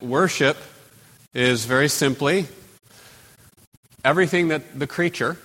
[0.00, 0.56] worship
[1.34, 2.46] is very simply
[4.04, 5.36] everything that the creature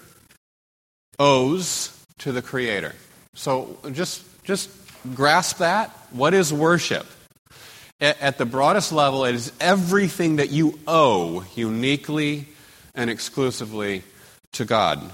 [1.20, 2.94] owes to the Creator.
[3.34, 4.70] So just, just
[5.16, 5.90] grasp that.
[6.12, 7.06] What is worship?
[8.00, 12.48] At the broadest level, it is everything that you owe uniquely
[12.96, 14.02] and exclusively
[14.54, 15.12] to God.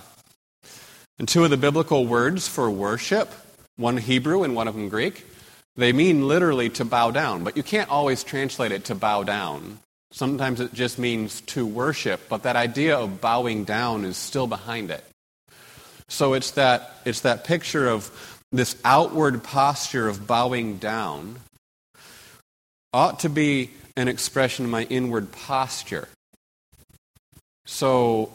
[1.20, 3.30] And two of the biblical words for worship,
[3.76, 5.26] one Hebrew and one of them Greek,
[5.78, 9.80] they mean literally to bow down, but you can't always translate it to bow down.
[10.12, 14.90] Sometimes it just means to worship, but that idea of bowing down is still behind
[14.90, 15.04] it.
[16.10, 21.38] So it's that, it's that picture of this outward posture of bowing down
[22.94, 26.08] ought to be an expression of my inward posture.
[27.66, 28.32] So,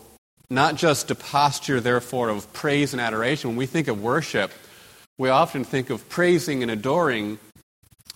[0.51, 3.51] not just a posture, therefore, of praise and adoration.
[3.51, 4.53] When we think of worship,
[5.19, 7.39] we often think of praising and adoring,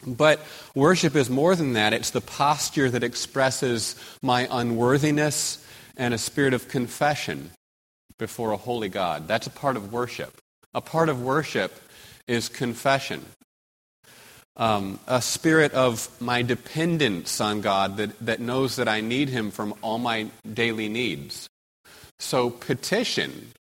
[0.07, 0.41] but
[0.75, 1.93] worship is more than that.
[1.93, 5.65] It's the posture that expresses my unworthiness
[5.97, 7.51] and a spirit of confession
[8.19, 9.29] before a holy God.
[9.29, 10.37] That's a part of worship.
[10.75, 11.73] A part of worship
[12.27, 13.25] is confession.
[14.57, 19.51] Um, a spirit of my dependence on God that, that knows that I need Him
[19.51, 21.49] from all my daily needs.
[22.19, 23.53] So, petition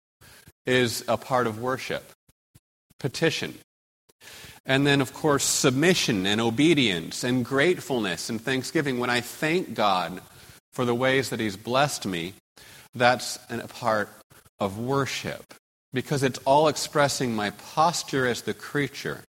[0.66, 2.15] is a part of worship.
[3.00, 3.60] Petition.
[4.66, 9.00] And then, of course, submission and obedience and gratefulness and thanksgiving.
[9.00, 10.22] When I thank God
[10.74, 12.34] for the ways that He's blessed me,
[12.96, 14.10] that's a part
[14.60, 15.54] of worship
[15.94, 19.22] because it's all expressing my posture as the creature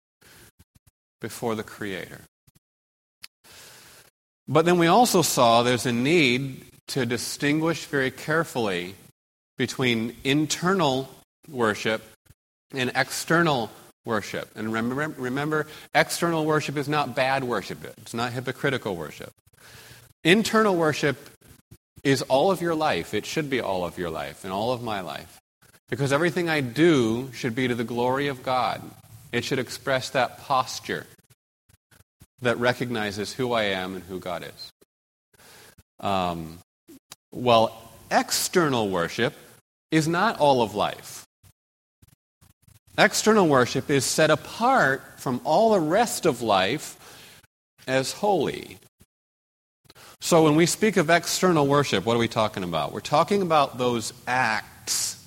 [1.19, 2.21] before the Creator.
[4.47, 8.95] But then we also saw there's a need to distinguish very carefully
[9.57, 11.09] between internal
[11.49, 12.03] worship
[12.77, 13.71] and external
[14.05, 14.49] worship.
[14.55, 19.31] And remember, remember, external worship is not bad worship, it's not hypocritical worship.
[20.23, 21.17] Internal worship
[22.03, 23.13] is all of your life.
[23.13, 25.39] It should be all of your life and all of my life.
[25.89, 28.81] Because everything I do should be to the glory of God.
[29.31, 31.05] It should express that posture
[32.41, 34.71] that recognizes who I am and who God is.
[35.99, 36.59] Um,
[37.31, 39.33] well, external worship
[39.91, 41.24] is not all of life.
[42.97, 46.97] External worship is set apart from all the rest of life
[47.87, 48.77] as holy.
[50.21, 52.93] So when we speak of external worship, what are we talking about?
[52.93, 55.21] We're talking about those acts.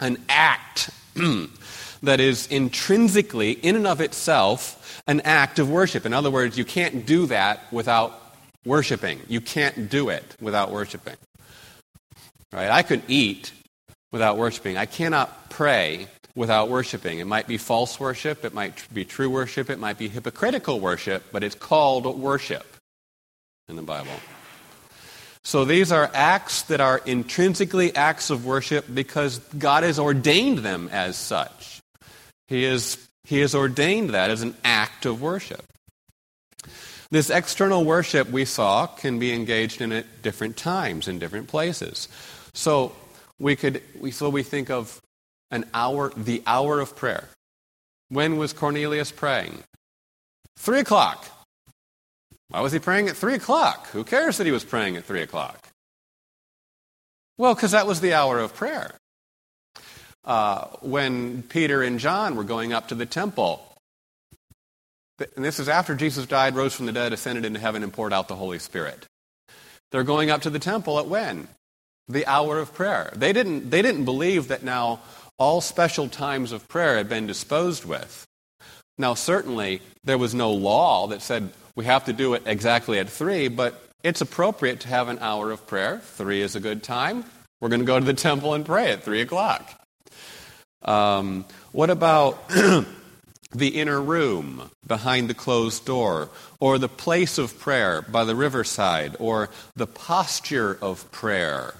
[0.00, 0.90] An act
[2.02, 6.06] that is intrinsically, in and of itself, an act of worship.
[6.06, 8.20] In other words, you can't do that without
[8.64, 9.20] worshiping.
[9.28, 11.16] You can't do it without worshiping.
[12.52, 12.70] Right?
[12.70, 13.52] I could eat
[14.12, 14.76] without worshiping.
[14.76, 17.18] I cannot pray without worshiping.
[17.18, 21.24] It might be false worship, it might be true worship, it might be hypocritical worship,
[21.32, 22.76] but it's called worship
[23.68, 24.12] in the Bible.
[25.42, 30.88] So these are acts that are intrinsically acts of worship because God has ordained them
[30.92, 31.80] as such.
[32.48, 35.64] He, is, he has ordained that as an act of worship.
[37.10, 42.08] This external worship we saw can be engaged in at different times in different places.
[42.52, 42.92] So
[43.38, 45.00] we could we so we think of
[45.50, 47.28] an hour the hour of prayer.
[48.08, 49.62] When was Cornelius praying?
[50.56, 51.26] Three o'clock.
[52.48, 53.88] Why was he praying at 3 o'clock?
[53.88, 55.66] Who cares that he was praying at 3 o'clock?
[57.38, 58.94] Well, because that was the hour of prayer.
[60.24, 63.62] Uh, when Peter and John were going up to the temple,
[65.34, 68.12] and this is after Jesus died, rose from the dead, ascended into heaven, and poured
[68.12, 69.06] out the Holy Spirit.
[69.92, 71.48] They're going up to the temple at when?
[72.08, 73.12] The hour of prayer.
[73.14, 75.00] They didn't, they didn't believe that now
[75.38, 78.26] all special times of prayer had been disposed with.
[78.98, 83.10] Now, certainly, there was no law that said we have to do it exactly at
[83.10, 85.98] 3, but it's appropriate to have an hour of prayer.
[85.98, 87.24] 3 is a good time.
[87.60, 89.70] We're going to go to the temple and pray at 3 o'clock.
[90.82, 92.48] Um, what about
[93.52, 96.30] the inner room behind the closed door,
[96.60, 101.74] or the place of prayer by the riverside, or the posture of prayer,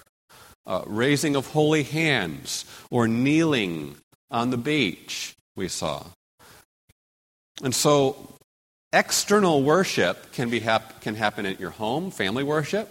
[0.67, 3.97] uh, raising of holy hands, or kneeling
[4.31, 6.05] on the beach, we saw.
[7.63, 8.33] And so
[8.93, 12.89] External worship can, be hap- can happen at your home, family worship.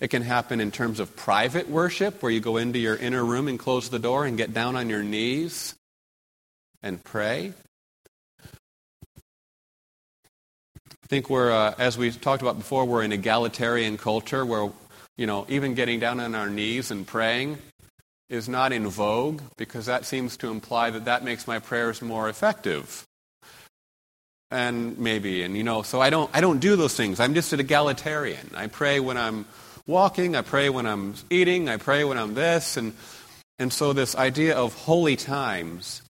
[0.00, 3.48] It can happen in terms of private worship, where you go into your inner room
[3.48, 5.74] and close the door and get down on your knees
[6.80, 7.54] and pray.
[8.40, 8.46] I
[11.08, 14.70] think we're, uh, as we talked about before, we're an egalitarian culture where,
[15.18, 17.58] you know, even getting down on our knees and praying
[18.30, 22.30] is not in vogue because that seems to imply that that makes my prayers more
[22.30, 23.04] effective.
[24.50, 27.20] and maybe, and you know, so I don't, I don't do those things.
[27.20, 28.50] I'm just an egalitarian.
[28.54, 29.44] I pray when I'm
[29.86, 32.94] walking, I pray when I'm eating, I pray when I'm this, and,
[33.58, 36.02] and so this idea of holy times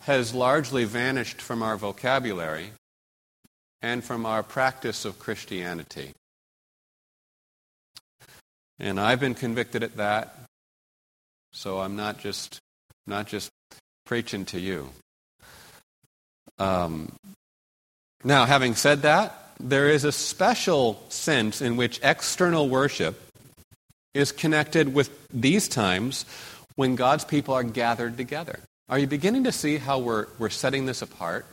[0.00, 2.70] has largely vanished from our vocabulary
[3.82, 6.12] and from our practice of Christianity.
[8.80, 10.34] And I've been convicted at that,
[11.52, 12.58] so I'm not just,
[13.06, 13.50] not just
[14.06, 14.88] preaching to you.
[16.58, 17.12] Um,
[18.24, 23.20] now, having said that, there is a special sense in which external worship
[24.14, 26.24] is connected with these times
[26.76, 28.60] when God's people are gathered together.
[28.88, 31.44] Are you beginning to see how we're, we're setting this apart?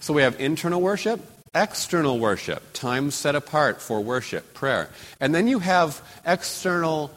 [0.00, 1.20] So we have internal worship,
[1.54, 4.88] external worship, time set apart for worship, prayer.
[5.20, 7.10] And then you have external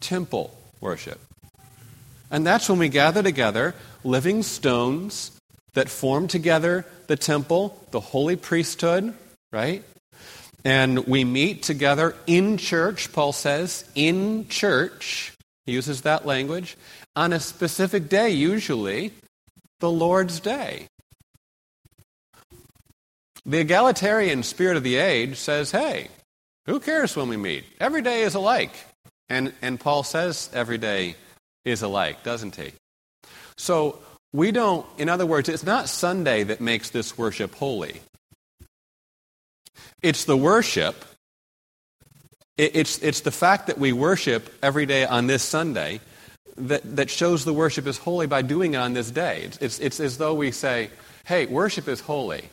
[0.00, 1.20] temple worship.
[2.30, 5.32] And that's when we gather together, living stones
[5.74, 9.14] that form together the temple, the holy priesthood,
[9.52, 9.82] right?
[10.64, 15.32] And we meet together in church, Paul says, in church.
[15.66, 16.76] He uses that language
[17.14, 19.12] on a specific day, usually
[19.80, 20.86] the Lord's Day.
[23.46, 26.08] The egalitarian spirit of the age says, hey,
[26.66, 27.64] who cares when we meet?
[27.78, 28.72] Every day is alike.
[29.28, 31.16] And, and Paul says every day
[31.64, 32.72] is alike, doesn't he?
[33.56, 33.98] So
[34.32, 38.00] we don't, in other words, it's not Sunday that makes this worship holy.
[40.02, 41.04] It's the worship,
[42.56, 46.00] it's, it's the fact that we worship every day on this Sunday
[46.56, 49.42] that, that shows the worship is holy by doing it on this day.
[49.44, 50.90] It's, it's, it's as though we say,
[51.24, 52.44] hey, worship is holy.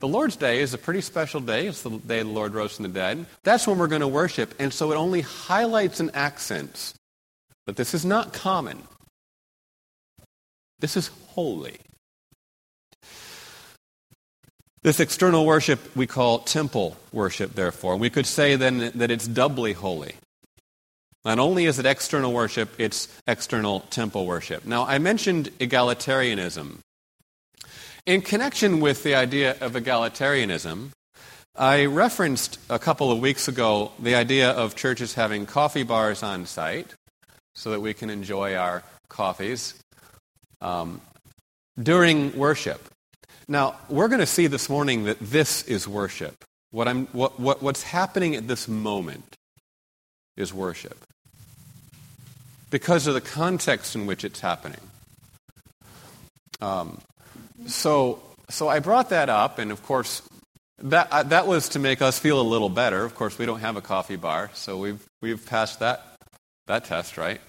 [0.00, 1.66] The Lord's Day is a pretty special day.
[1.66, 3.26] It's the day the Lord rose from the dead.
[3.44, 4.54] That's when we're going to worship.
[4.58, 6.94] And so it only highlights and accents
[7.66, 8.82] that this is not common.
[10.78, 11.76] This is holy.
[14.82, 17.98] This external worship we call temple worship, therefore.
[17.98, 20.14] We could say then that it's doubly holy.
[21.26, 24.64] Not only is it external worship, it's external temple worship.
[24.64, 26.78] Now, I mentioned egalitarianism.
[28.06, 30.90] In connection with the idea of egalitarianism,
[31.54, 36.46] I referenced a couple of weeks ago the idea of churches having coffee bars on
[36.46, 36.94] site
[37.54, 39.74] so that we can enjoy our coffees
[40.62, 41.02] um,
[41.78, 42.88] during worship.
[43.48, 46.44] Now, we're going to see this morning that this is worship.
[46.70, 49.36] What I'm, what, what, what's happening at this moment
[50.36, 51.04] is worship
[52.70, 54.80] because of the context in which it's happening.
[56.62, 57.00] Um,
[57.66, 60.22] so, so I brought that up, and of course,
[60.78, 63.04] that, uh, that was to make us feel a little better.
[63.04, 66.02] Of course, we don't have a coffee bar, so we've, we've passed that,
[66.66, 67.40] that test, right?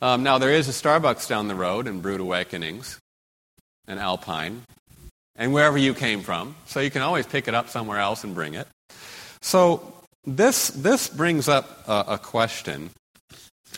[0.00, 2.98] Um, now, there is a Starbucks down the road in Brewed Awakenings
[3.86, 4.62] and Alpine,
[5.36, 6.54] and wherever you came from.
[6.66, 8.66] So you can always pick it up somewhere else and bring it.
[9.42, 9.92] So
[10.24, 12.90] this, this brings up a, a question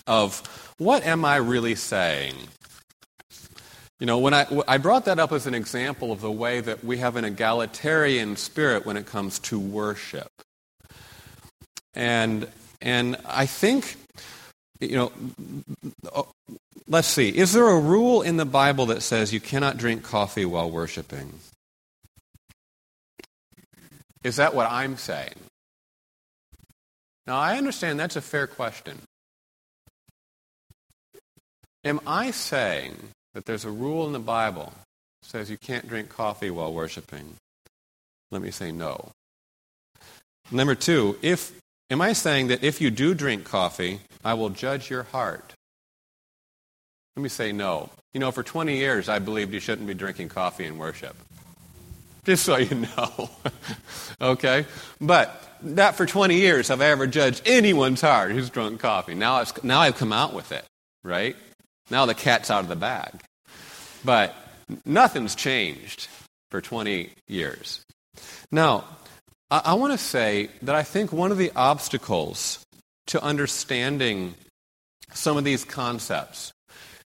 [0.06, 0.42] of
[0.78, 2.34] what am I really saying?
[4.02, 6.82] You know, when I, I brought that up as an example of the way that
[6.82, 10.26] we have an egalitarian spirit when it comes to worship.
[11.94, 12.48] And,
[12.80, 13.96] and I think
[14.80, 15.12] you know,
[16.12, 16.24] uh,
[16.88, 17.28] let's see.
[17.28, 21.34] Is there a rule in the Bible that says you cannot drink coffee while worshiping?
[24.24, 25.36] Is that what I'm saying?
[27.28, 28.98] Now, I understand that's a fair question.
[31.84, 32.96] Am I saying
[33.34, 34.72] that there's a rule in the Bible
[35.22, 37.36] that says you can't drink coffee while worshiping?
[38.30, 39.12] Let me say no.
[40.50, 41.52] Number two, if
[41.92, 45.52] Am I saying that if you do drink coffee, I will judge your heart?
[47.14, 47.90] Let me say no.
[48.14, 51.14] You know, for 20 years, I believed you shouldn't be drinking coffee in worship.
[52.24, 53.28] Just so you know.
[54.22, 54.64] okay?
[55.02, 59.12] But not for 20 years have I ever judged anyone's heart who's drunk coffee.
[59.12, 60.64] Now, now I've come out with it,
[61.04, 61.36] right?
[61.92, 63.20] Now the cat's out of the bag.
[64.02, 64.34] But
[64.86, 66.08] nothing's changed
[66.50, 67.84] for 20 years.
[68.50, 68.84] Now,
[69.50, 72.64] I, I want to say that I think one of the obstacles
[73.08, 74.34] to understanding
[75.12, 76.54] some of these concepts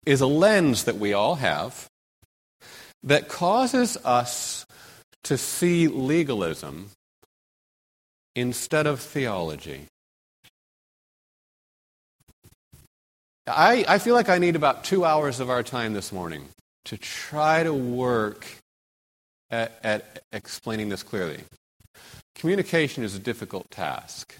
[0.04, 1.86] is a lens that we all have
[3.02, 4.66] that causes us
[5.24, 6.90] to see legalism
[8.34, 9.86] instead of theology.
[13.46, 16.48] I, I feel like I need about two hours of our time this morning
[16.86, 18.46] to try to work
[19.50, 21.40] at, at explaining this clearly.
[22.34, 24.36] Communication is a difficult task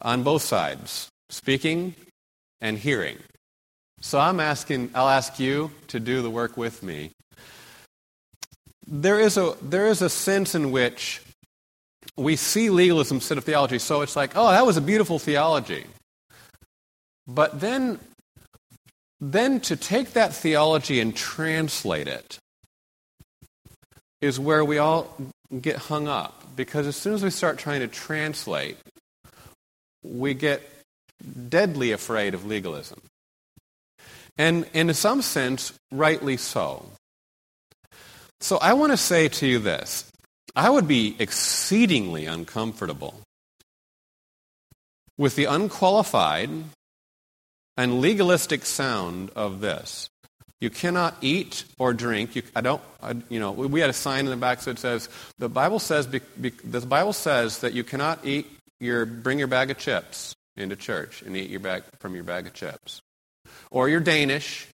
[0.00, 1.94] on both sides, speaking
[2.60, 3.18] and hearing.
[4.00, 7.12] So I'm asking, I'll ask you to do the work with me
[8.86, 11.20] there is a there is a sense in which
[12.16, 13.78] we see legalism instead of theology.
[13.78, 15.84] So it's like, oh, that was a beautiful theology.
[17.26, 17.98] But then
[19.20, 22.38] then to take that theology and translate it
[24.20, 25.14] is where we all
[25.60, 26.42] get hung up.
[26.54, 28.76] Because as soon as we start trying to translate,
[30.02, 30.62] we get
[31.48, 33.00] deadly afraid of legalism.
[34.38, 36.86] And in some sense, rightly so.
[38.40, 40.10] So I want to say to you this
[40.54, 43.20] I would be exceedingly uncomfortable
[45.18, 46.50] with the unqualified
[47.76, 50.08] and legalistic sound of this.
[50.60, 52.34] You cannot eat or drink.
[52.34, 52.80] You, I don't.
[53.02, 56.06] I, you know, we had a sign in the back that says the Bible says
[56.06, 58.46] be, be, the Bible says that you cannot eat
[58.80, 62.46] your bring your bag of chips into church and eat your bag from your bag
[62.46, 63.02] of chips,
[63.70, 64.66] or your Danish,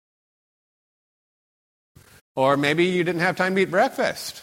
[2.36, 4.42] or maybe you didn't have time to eat breakfast,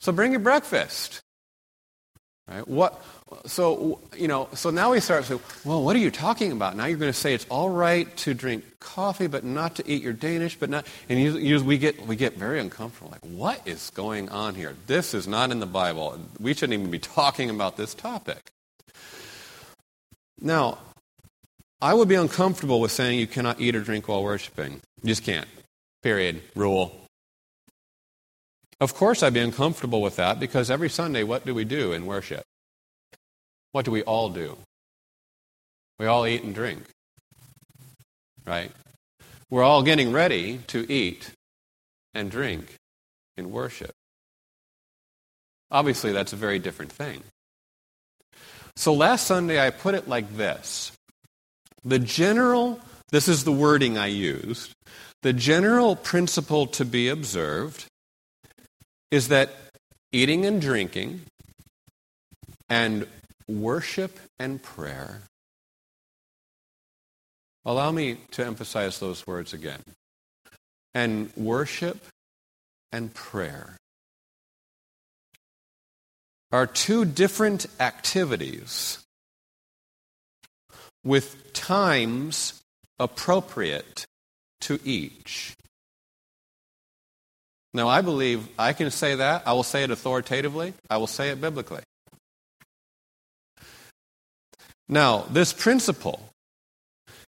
[0.00, 1.20] so bring your breakfast.
[2.46, 2.66] Right?
[2.68, 3.02] What?
[3.46, 6.76] So, you know, so now we start to say, well, what are you talking about?
[6.76, 10.00] Now you're going to say it's all right to drink coffee, but not to eat
[10.00, 13.10] your Danish, but not, and you, you, we, get, we get very uncomfortable.
[13.10, 14.76] Like, what is going on here?
[14.86, 16.20] This is not in the Bible.
[16.38, 18.38] We shouldn't even be talking about this topic.
[20.40, 20.78] Now,
[21.82, 24.80] I would be uncomfortable with saying you cannot eat or drink while worshiping.
[25.02, 25.48] You just can't.
[26.02, 26.42] Period.
[26.54, 26.94] Rule.
[28.80, 32.06] Of course, I'd be uncomfortable with that because every Sunday, what do we do in
[32.06, 32.44] worship?
[33.76, 34.56] What do we all do?
[35.98, 36.82] We all eat and drink.
[38.46, 38.72] Right?
[39.50, 41.30] We're all getting ready to eat
[42.14, 42.76] and drink
[43.36, 43.90] in worship.
[45.70, 47.22] Obviously, that's a very different thing.
[48.76, 50.92] So last Sunday, I put it like this
[51.84, 52.80] The general,
[53.12, 54.72] this is the wording I used,
[55.20, 57.84] the general principle to be observed
[59.10, 59.50] is that
[60.12, 61.20] eating and drinking
[62.70, 63.06] and
[63.48, 65.22] worship and prayer.
[67.64, 69.82] Allow me to emphasize those words again.
[70.94, 71.98] And worship
[72.92, 73.76] and prayer
[76.52, 79.04] are two different activities
[81.04, 82.62] with times
[82.98, 84.06] appropriate
[84.62, 85.54] to each.
[87.74, 89.42] Now, I believe I can say that.
[89.46, 90.72] I will say it authoritatively.
[90.88, 91.82] I will say it biblically.
[94.88, 96.20] Now, this principle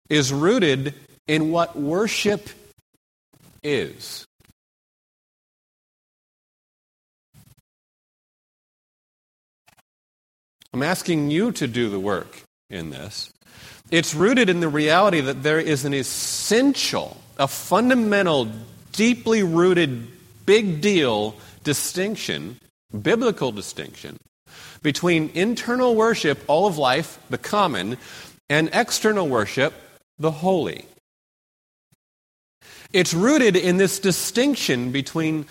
[0.09, 0.95] is rooted
[1.27, 2.49] in what worship
[3.63, 4.25] is.
[10.73, 13.33] I'm asking you to do the work in this.
[13.91, 18.49] It's rooted in the reality that there is an essential, a fundamental,
[18.93, 20.07] deeply rooted,
[20.45, 21.35] big deal
[21.65, 22.59] distinction,
[23.03, 24.19] biblical distinction,
[24.83, 27.97] between internal worship, all of life, the common,
[28.49, 29.75] and external worship,
[30.19, 30.85] the holy.
[32.93, 35.47] It's rooted in this distinction between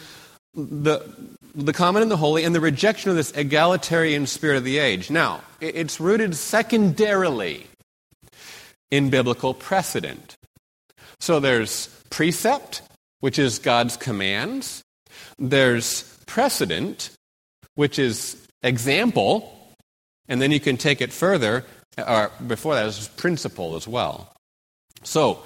[0.55, 1.07] the,
[1.53, 5.11] the common and the holy and the rejection of this egalitarian spirit of the age.
[5.11, 7.67] Now, it's rooted secondarily
[8.89, 10.35] in biblical precedent.
[11.19, 12.81] So there's precept,
[13.19, 14.83] which is God's commands.
[15.37, 17.11] There's precedent,
[17.75, 19.73] which is example,
[20.27, 21.65] and then you can take it further,
[21.97, 24.33] or before that is principle as well.
[25.03, 25.43] So,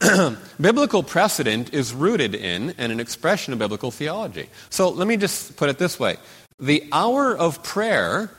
[0.60, 4.48] biblical precedent is rooted in and an expression of biblical theology.
[4.70, 6.16] So let me just put it this way
[6.58, 8.30] the hour of prayer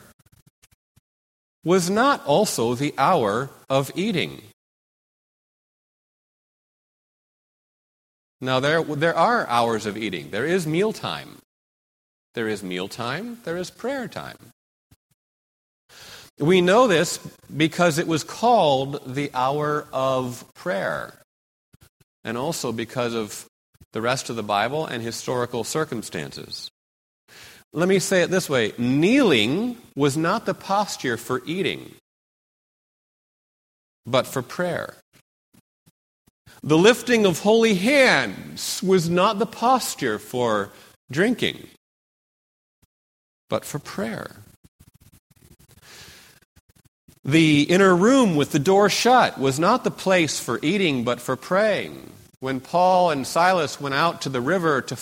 [1.64, 4.42] was not also the hour of eating.
[8.40, 10.30] Now, there, there are hours of eating.
[10.30, 11.39] There is mealtime.
[12.34, 14.36] There is mealtime, there is prayer time.
[16.38, 17.18] We know this
[17.54, 21.14] because it was called the hour of prayer,
[22.24, 23.46] and also because of
[23.92, 26.70] the rest of the Bible and historical circumstances.
[27.72, 31.94] Let me say it this way kneeling was not the posture for eating,
[34.06, 34.94] but for prayer.
[36.62, 40.70] The lifting of holy hands was not the posture for
[41.10, 41.68] drinking,
[43.50, 44.36] but for prayer.
[47.22, 51.36] The inner room with the door shut was not the place for eating, but for
[51.36, 52.10] praying.
[52.38, 54.96] When Paul and Silas went out to the river to,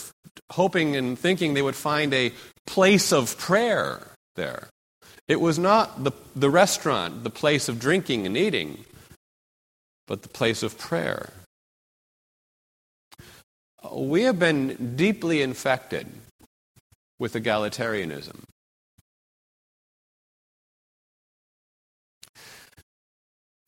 [0.50, 2.32] hoping and thinking they would find a
[2.66, 4.68] place of prayer there,
[5.28, 8.84] it was not the, the restaurant, the place of drinking and eating,
[10.08, 11.32] but the place of prayer.
[13.92, 16.08] We have been deeply infected
[17.18, 18.42] with egalitarianism.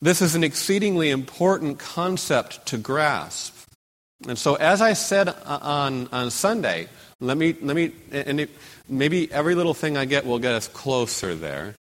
[0.01, 3.55] This is an exceedingly important concept to grasp.
[4.27, 6.87] And so, as I said uh, on, on Sunday,
[7.19, 8.49] let me, let me and it,
[8.89, 11.75] maybe every little thing I get will get us closer there.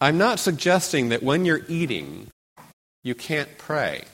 [0.00, 2.28] I'm not suggesting that when you're eating,
[3.02, 4.04] you can't pray.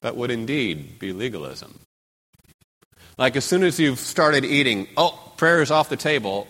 [0.00, 1.78] That would indeed be legalism.
[3.16, 6.46] Like as soon as you've started eating, oh, prayer is off the table,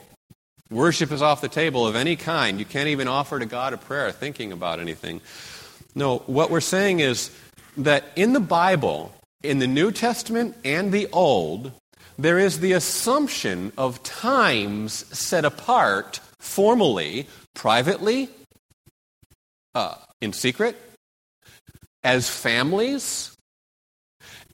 [0.71, 2.59] worship is off the table of any kind.
[2.59, 5.23] You can't even offer to God a prayer thinking about anything.
[5.95, 7.31] No, what we're saying is
[7.79, 9.11] that in the Bible,
[9.43, 11.73] in the New Testament and the Old,
[12.19, 18.29] there is the assumption of times set apart formally, privately,
[19.75, 20.77] uh, in secret,
[22.05, 23.35] as families,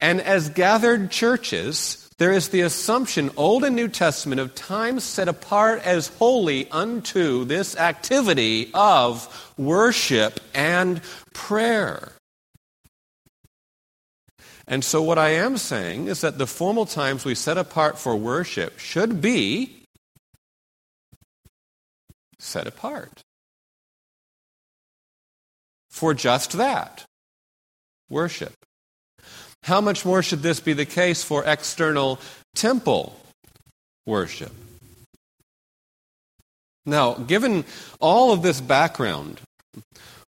[0.00, 2.07] and as gathered churches.
[2.18, 7.44] There is the assumption, Old and New Testament, of times set apart as holy unto
[7.44, 11.00] this activity of worship and
[11.32, 12.12] prayer.
[14.66, 18.16] And so, what I am saying is that the formal times we set apart for
[18.16, 19.84] worship should be
[22.40, 23.22] set apart
[25.88, 27.04] for just that
[28.10, 28.54] worship.
[29.62, 32.18] How much more should this be the case for external
[32.54, 33.20] temple
[34.06, 34.52] worship?
[36.86, 37.64] Now, given
[38.00, 39.40] all of this background,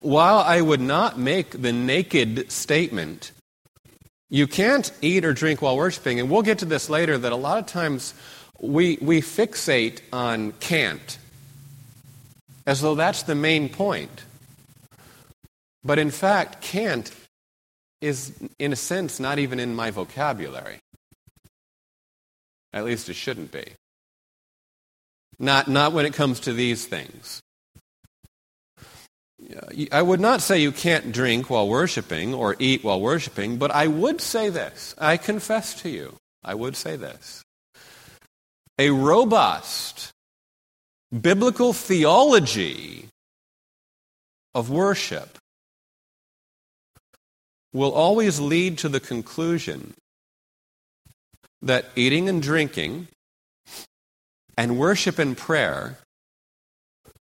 [0.00, 3.32] while I would not make the naked statement
[4.30, 6.20] you can't eat or drink while worshiping.
[6.20, 8.14] And we'll get to this later that a lot of times
[8.60, 11.18] we, we fixate on can't
[12.66, 14.24] as though that's the main point.
[15.82, 17.10] But in fact, can't
[18.00, 20.78] is, in a sense, not even in my vocabulary.
[22.72, 23.64] At least it shouldn't be.
[25.38, 27.40] Not, not when it comes to these things.
[29.92, 33.86] I would not say you can't drink while worshiping or eat while worshiping, but I
[33.86, 34.94] would say this.
[34.98, 37.44] I confess to you, I would say this.
[38.78, 40.10] A robust
[41.20, 43.08] biblical theology
[44.54, 45.38] of worship
[47.72, 49.94] will always lead to the conclusion
[51.60, 53.08] that eating and drinking
[54.56, 55.98] and worship and prayer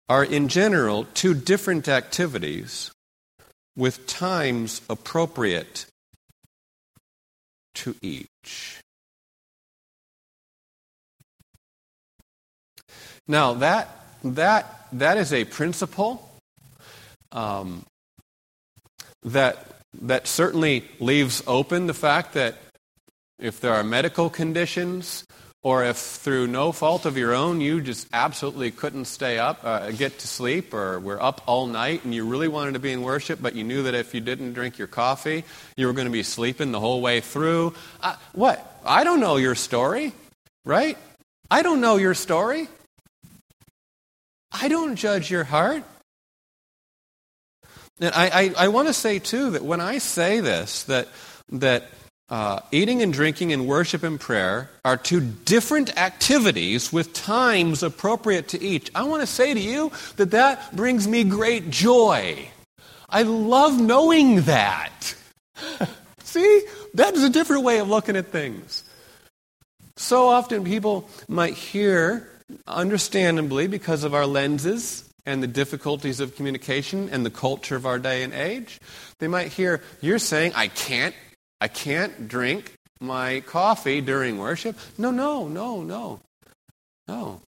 [0.10, 2.91] are in general two different activities
[3.75, 5.86] with times appropriate
[7.73, 8.79] to each.
[13.27, 13.89] Now, that,
[14.23, 16.29] that, that is a principle
[17.32, 17.86] um,
[19.23, 22.56] that, that certainly leaves open the fact that
[23.39, 25.25] if there are medical conditions
[25.63, 29.91] or if through no fault of your own you just absolutely couldn't stay up, uh,
[29.91, 33.01] get to sleep, or were up all night and you really wanted to be in
[33.01, 35.43] worship, but you knew that if you didn't drink your coffee,
[35.77, 37.73] you were going to be sleeping the whole way through.
[38.01, 38.82] Uh, what?
[38.86, 40.12] I don't know your story,
[40.65, 40.97] right?
[41.49, 42.67] I don't know your story.
[44.51, 45.84] I don't judge your heart.
[47.99, 51.08] And I, I, I want to say, too, that when I say this, that,
[51.51, 51.89] that
[52.29, 58.47] uh, eating and drinking and worship and prayer are two different activities with times appropriate
[58.49, 58.89] to each.
[58.95, 62.49] I want to say to you that that brings me great joy.
[63.10, 65.15] I love knowing that.
[66.23, 66.62] See,
[66.95, 68.84] that is a different way of looking at things.
[69.97, 72.27] So often people might hear,
[72.65, 77.99] understandably, because of our lenses and the difficulties of communication and the culture of our
[77.99, 78.79] day and age,
[79.19, 81.15] they might hear, You're saying I can't
[81.62, 84.77] I can't drink my coffee during worship.
[84.97, 86.19] No, no, no, no.
[87.07, 87.41] No.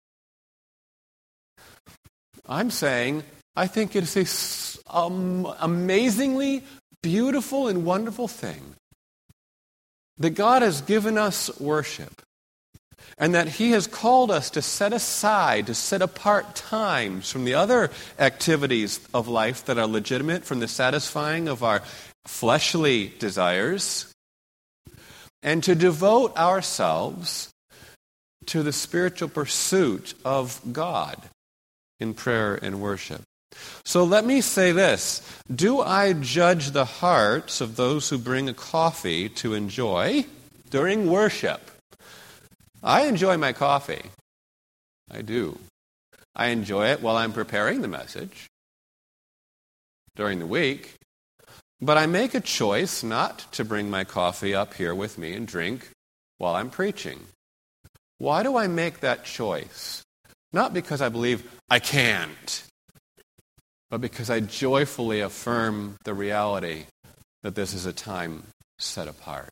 [2.48, 6.62] I'm saying I think it is a um, amazingly
[7.02, 8.74] beautiful and wonderful thing
[10.18, 12.22] that God has given us worship
[13.18, 17.54] and that He has called us to set aside, to set apart times from the
[17.54, 21.82] other activities of life that are legitimate, from the satisfying of our
[22.26, 24.12] fleshly desires
[25.42, 27.50] and to devote ourselves
[28.46, 31.16] to the spiritual pursuit of God
[32.00, 33.22] in prayer and worship.
[33.84, 35.22] So let me say this
[35.54, 40.26] Do I judge the hearts of those who bring a coffee to enjoy
[40.68, 41.70] during worship?
[42.82, 44.02] I enjoy my coffee.
[45.10, 45.58] I do.
[46.34, 48.46] I enjoy it while I'm preparing the message
[50.14, 50.94] during the week.
[51.80, 55.46] But I make a choice not to bring my coffee up here with me and
[55.46, 55.88] drink
[56.38, 57.20] while I'm preaching.
[58.18, 60.02] Why do I make that choice?
[60.52, 62.62] Not because I believe I can't,
[63.90, 66.84] but because I joyfully affirm the reality
[67.42, 68.44] that this is a time
[68.78, 69.50] set apart.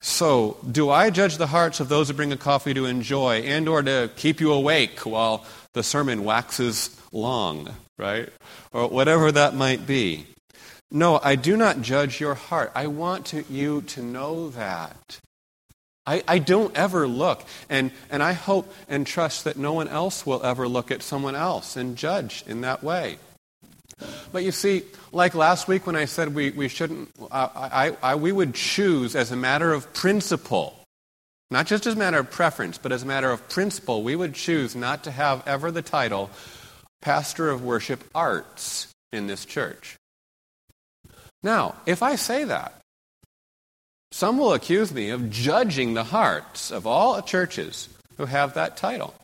[0.00, 3.68] So, do I judge the hearts of those who bring a coffee to enjoy and
[3.68, 8.30] or to keep you awake while the sermon waxes long, right?
[8.72, 10.26] Or whatever that might be.
[10.90, 12.72] No, I do not judge your heart.
[12.74, 15.20] I want to, you to know that.
[16.06, 20.24] I, I don't ever look, and, and I hope and trust that no one else
[20.24, 23.18] will ever look at someone else and judge in that way.
[24.32, 28.14] But you see, like last week when I said we, we shouldn't, I, I, I,
[28.14, 30.76] we would choose as a matter of principle,
[31.50, 34.34] not just as a matter of preference, but as a matter of principle, we would
[34.34, 36.30] choose not to have ever the title
[37.02, 39.96] Pastor of Worship Arts in this church.
[41.42, 42.74] Now, if I say that,
[44.12, 49.14] some will accuse me of judging the hearts of all churches who have that title.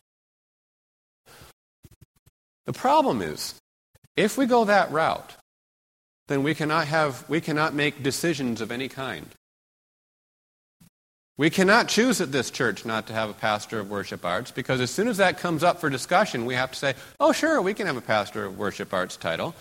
[2.65, 3.55] The problem is,
[4.17, 5.35] if we go that route,
[6.27, 9.27] then we cannot, have, we cannot make decisions of any kind.
[11.37, 14.81] We cannot choose at this church not to have a pastor of worship arts because
[14.81, 17.75] as soon as that comes up for discussion, we have to say, oh, sure, we
[17.75, 19.53] can have a pastor of worship arts title.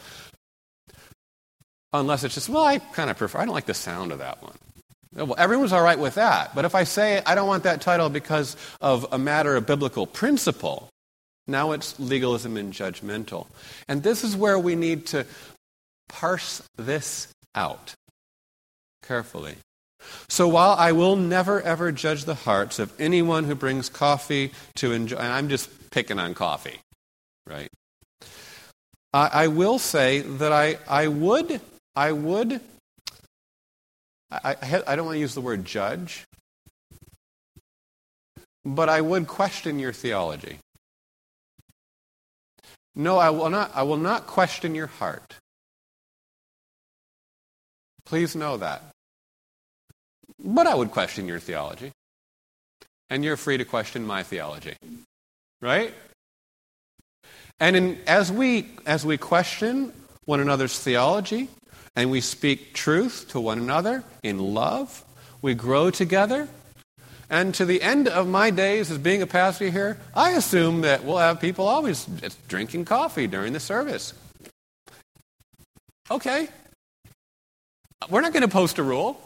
[1.93, 4.43] Unless it's just, well, I kind of prefer, I don't like the sound of that
[4.43, 4.57] one.
[5.13, 6.55] Well, everyone's all right with that.
[6.55, 10.07] But if I say I don't want that title because of a matter of biblical
[10.07, 10.89] principle,
[11.47, 13.47] now it's legalism and judgmental.
[13.89, 15.27] And this is where we need to
[16.09, 17.95] parse this out
[19.03, 19.57] carefully.
[20.29, 24.93] So while I will never ever judge the hearts of anyone who brings coffee to
[24.93, 26.81] enjoy, and I'm just picking on coffee,
[27.47, 27.71] right?
[29.13, 31.61] I, I will say that I, I would,
[31.95, 32.61] I would
[34.31, 36.25] I, I, I don't want to use the word judge,
[38.65, 40.59] but I would question your theology.
[42.97, 45.35] No, I will not, I will not question your heart.
[48.07, 48.83] Please know that.
[50.43, 51.93] But I would question your theology.
[53.11, 54.75] And you're free to question my theology.
[55.61, 55.95] Right?
[57.61, 59.93] And in, as, we, as we question
[60.25, 61.49] one another's theology,
[61.97, 65.03] and we speak truth to one another in love.
[65.41, 66.49] We grow together.
[67.29, 71.05] And to the end of my days as being a pastor here, I assume that
[71.05, 72.07] we'll have people always
[72.47, 74.13] drinking coffee during the service.
[76.11, 76.49] Okay.
[78.09, 79.21] We're not going to post a rule.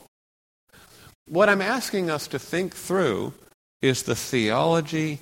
[1.28, 3.34] What I'm asking us to think through
[3.82, 5.18] is the theology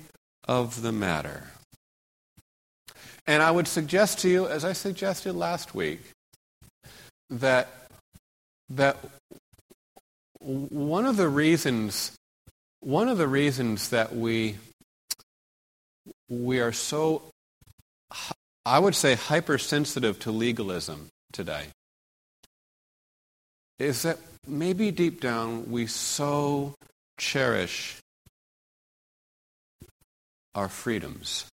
[0.47, 1.47] of the matter.
[3.27, 5.99] And I would suggest to you, as I suggested last week,
[7.29, 7.67] that
[8.69, 8.97] that
[10.39, 12.11] one of the reasons
[12.81, 14.57] one of the reasons that we
[16.29, 17.23] we are so
[18.65, 21.67] I would say hypersensitive to legalism today
[23.79, 26.75] is that maybe deep down we so
[27.17, 27.97] cherish
[30.55, 31.45] our freedoms.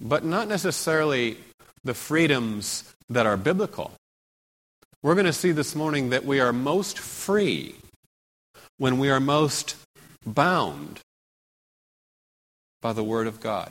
[0.00, 1.38] But not necessarily
[1.84, 3.92] the freedoms that are biblical.
[5.02, 7.76] We're going to see this morning that we are most free
[8.78, 9.76] when we are most
[10.24, 11.00] bound
[12.80, 13.70] by the Word of God.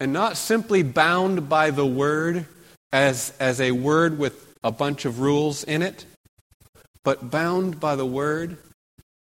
[0.00, 2.46] And not simply bound by the Word
[2.92, 6.04] as, as a word with a bunch of rules in it,
[7.04, 8.58] but bound by the Word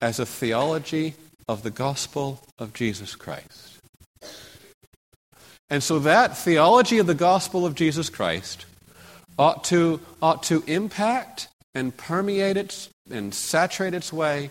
[0.01, 1.15] as a theology
[1.47, 3.79] of the gospel of Jesus Christ.
[5.69, 8.65] And so that theology of the gospel of Jesus Christ
[9.37, 14.49] ought to, ought to impact and permeate it and saturate its way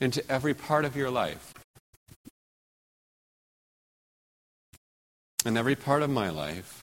[0.00, 1.54] into every part of your life.
[5.44, 6.82] And every part of my life.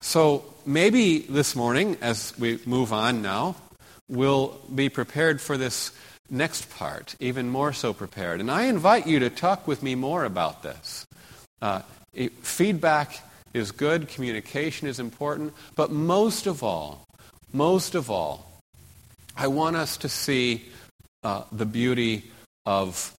[0.00, 3.54] So maybe this morning, as we move on now,
[4.08, 5.92] we'll be prepared for this
[6.28, 8.40] next part, even more so prepared.
[8.40, 11.06] And I invite you to talk with me more about this.
[11.60, 11.82] Uh,
[12.42, 13.20] feedback
[13.54, 17.04] is good, communication is important, but most of all,
[17.52, 18.51] most of all,
[19.36, 20.64] I want us to see
[21.22, 22.30] uh, the beauty
[22.66, 23.12] of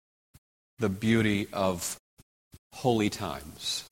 [0.80, 1.98] the beauty of
[2.74, 3.86] holy times.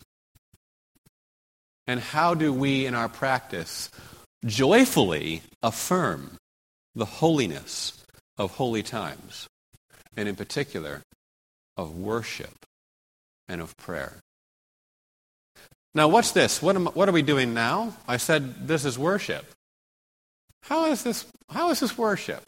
[1.87, 3.89] And how do we, in our practice,
[4.45, 6.37] joyfully affirm
[6.95, 8.03] the holiness
[8.37, 9.47] of holy times,
[10.15, 11.01] and in particular,
[11.77, 12.65] of worship
[13.47, 14.17] and of prayer?
[15.93, 16.61] Now, what's this?
[16.61, 17.93] What, am, what are we doing now?
[18.07, 19.45] I said this is worship.
[20.63, 22.43] How is this, how is this worship?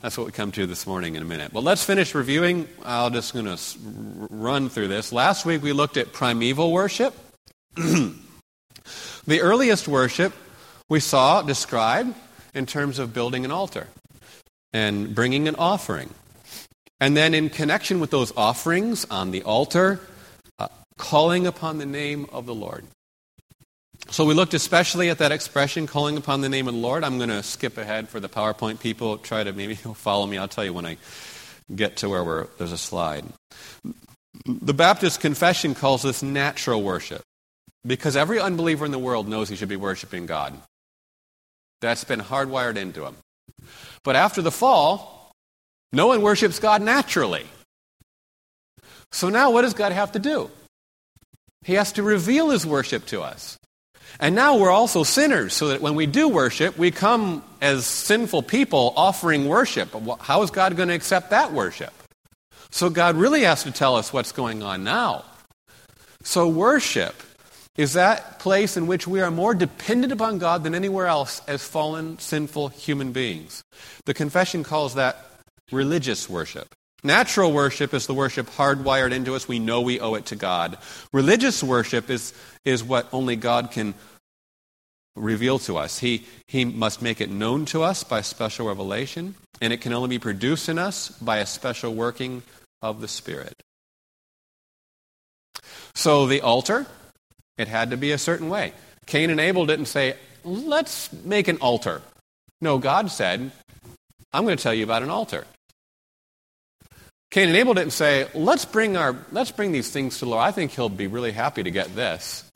[0.00, 1.52] That's what we come to this morning in a minute.
[1.52, 2.68] But let's finish reviewing.
[2.84, 3.58] I'm just going to
[4.30, 5.12] run through this.
[5.12, 7.14] Last week we looked at primeval worship.
[7.74, 10.32] the earliest worship
[10.88, 12.14] we saw described
[12.54, 13.88] in terms of building an altar
[14.72, 16.10] and bringing an offering.
[17.00, 20.00] And then, in connection with those offerings on the altar,
[20.58, 22.84] uh, calling upon the name of the Lord.
[24.10, 27.04] So we looked especially at that expression, calling upon the name of the Lord.
[27.04, 29.18] I'm going to skip ahead for the PowerPoint people.
[29.18, 30.38] Try to maybe follow me.
[30.38, 30.96] I'll tell you when I
[31.74, 33.26] get to where there's a slide.
[34.46, 37.22] The Baptist confession calls this natural worship
[37.86, 40.54] because every unbeliever in the world knows he should be worshiping God.
[41.80, 43.16] That's been hardwired into him.
[44.04, 45.32] But after the fall,
[45.92, 47.44] no one worships God naturally.
[49.12, 50.50] So now what does God have to do?
[51.64, 53.58] He has to reveal his worship to us.
[54.20, 58.42] And now we're also sinners, so that when we do worship, we come as sinful
[58.42, 59.94] people offering worship.
[60.20, 61.92] How is God going to accept that worship?
[62.70, 65.24] So God really has to tell us what's going on now.
[66.22, 67.14] So worship
[67.76, 71.62] is that place in which we are more dependent upon God than anywhere else as
[71.66, 73.62] fallen, sinful human beings.
[74.04, 75.24] The confession calls that
[75.70, 76.74] religious worship.
[77.04, 79.46] Natural worship is the worship hardwired into us.
[79.46, 80.78] We know we owe it to God.
[81.12, 82.34] Religious worship is,
[82.64, 83.94] is what only God can
[85.14, 85.98] reveal to us.
[85.98, 90.08] He, he must make it known to us by special revelation, and it can only
[90.08, 92.42] be produced in us by a special working
[92.82, 93.62] of the Spirit.
[95.94, 96.86] So the altar,
[97.56, 98.72] it had to be a certain way.
[99.06, 102.02] Cain and Abel didn't say, let's make an altar.
[102.60, 103.50] No, God said,
[104.32, 105.44] I'm going to tell you about an altar.
[107.30, 110.42] Cain and Abel didn't say, let's bring, our, let's bring these things to the Lord.
[110.42, 112.50] I think he'll be really happy to get this.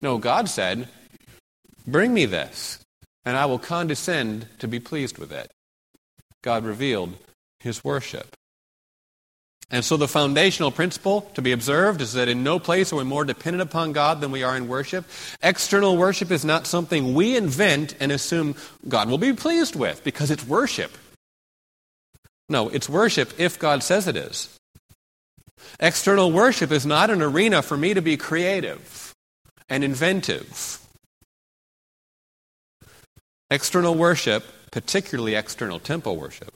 [0.00, 0.88] No, God said,
[1.86, 2.78] Bring me this,
[3.24, 5.50] and I will condescend to be pleased with it.
[6.42, 7.14] God revealed
[7.60, 8.36] his worship.
[9.70, 13.04] And so the foundational principle to be observed is that in no place are we
[13.04, 15.06] more dependent upon God than we are in worship.
[15.42, 18.54] External worship is not something we invent and assume
[18.86, 20.92] God will be pleased with because it's worship.
[22.52, 24.56] No, it's worship if God says it is.
[25.80, 29.12] External worship is not an arena for me to be creative
[29.68, 30.78] and inventive
[33.52, 36.54] External worship, particularly external temple worship,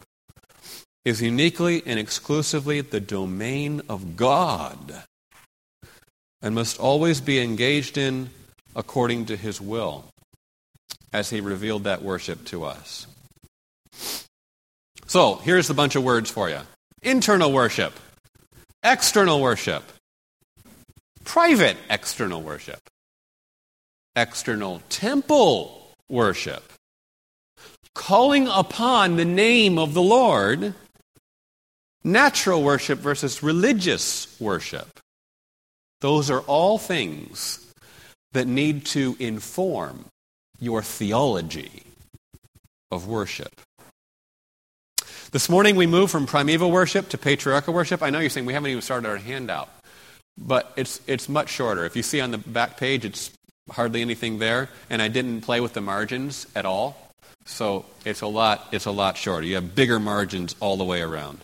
[1.05, 5.03] is uniquely and exclusively the domain of God
[6.41, 8.31] and must always be engaged in
[8.75, 10.07] according to his will
[11.13, 13.07] as he revealed that worship to us.
[15.17, 16.59] So, here's a bunch of words for you.
[17.01, 17.95] Internal worship,
[18.83, 19.83] external worship,
[21.25, 22.81] private external worship,
[24.15, 26.71] external temple worship,
[27.95, 30.75] calling upon the name of the Lord,
[32.05, 35.01] natural worship versus religious worship.
[36.03, 37.73] Those are all things
[38.33, 40.05] that need to inform
[40.61, 41.85] your theology
[42.91, 43.63] of worship.
[45.37, 48.03] This morning we move from primeval worship to patriarchal worship.
[48.03, 49.69] I know you're saying we haven't even started our handout,
[50.39, 51.85] but it's, it's much shorter.
[51.85, 53.31] If you see on the back page, it's
[53.71, 57.13] hardly anything there, and I didn't play with the margins at all.
[57.45, 59.47] So it's a lot, it's a lot shorter.
[59.47, 61.41] You have bigger margins all the way around.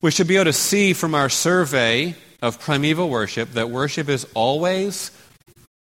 [0.00, 4.28] We should be able to see from our survey of primeval worship that worship is
[4.34, 5.10] always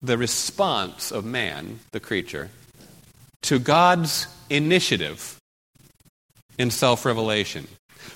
[0.02, 2.50] the response of man, the creature,
[3.43, 5.35] to God's initiative
[6.58, 7.68] in self revelation.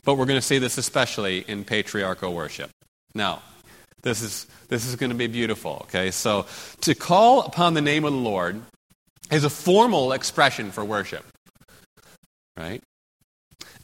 [0.04, 2.70] But we're going to see this especially in patriarchal worship.
[3.16, 3.42] Now,
[4.02, 6.12] this is, this is going to be beautiful, okay?
[6.12, 6.46] So,
[6.82, 8.62] to call upon the name of the Lord
[9.32, 11.26] is a formal expression for worship.
[12.58, 12.82] Right?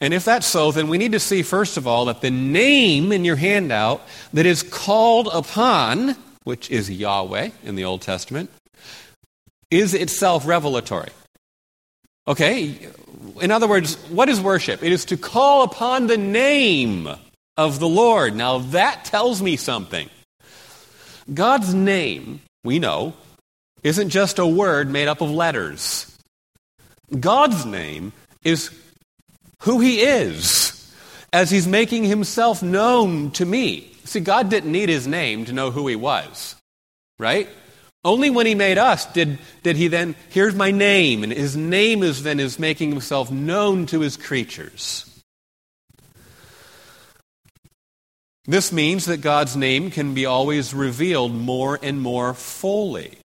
[0.01, 3.11] And if that's so, then we need to see, first of all, that the name
[3.11, 8.49] in your handout that is called upon, which is Yahweh in the Old Testament,
[9.71, 11.09] is itself revelatory.
[12.27, 12.89] Okay?
[13.41, 14.83] In other words, what is worship?
[14.83, 17.09] It is to call upon the name
[17.57, 18.35] of the Lord.
[18.35, 20.09] Now, that tells me something.
[21.33, 23.13] God's name, we know,
[23.83, 26.17] isn't just a word made up of letters.
[27.19, 28.71] God's name is
[29.61, 30.93] who He is
[31.31, 33.91] as He's making Himself known to me.
[34.03, 36.55] See, God didn't need His name to know who He was,
[37.19, 37.49] right?
[38.05, 42.03] Only when He made us did, did He then, here's my name, and His name
[42.03, 45.11] is then is making Himself known to His creatures.
[48.45, 53.17] This means that God's name can be always revealed more and more fully.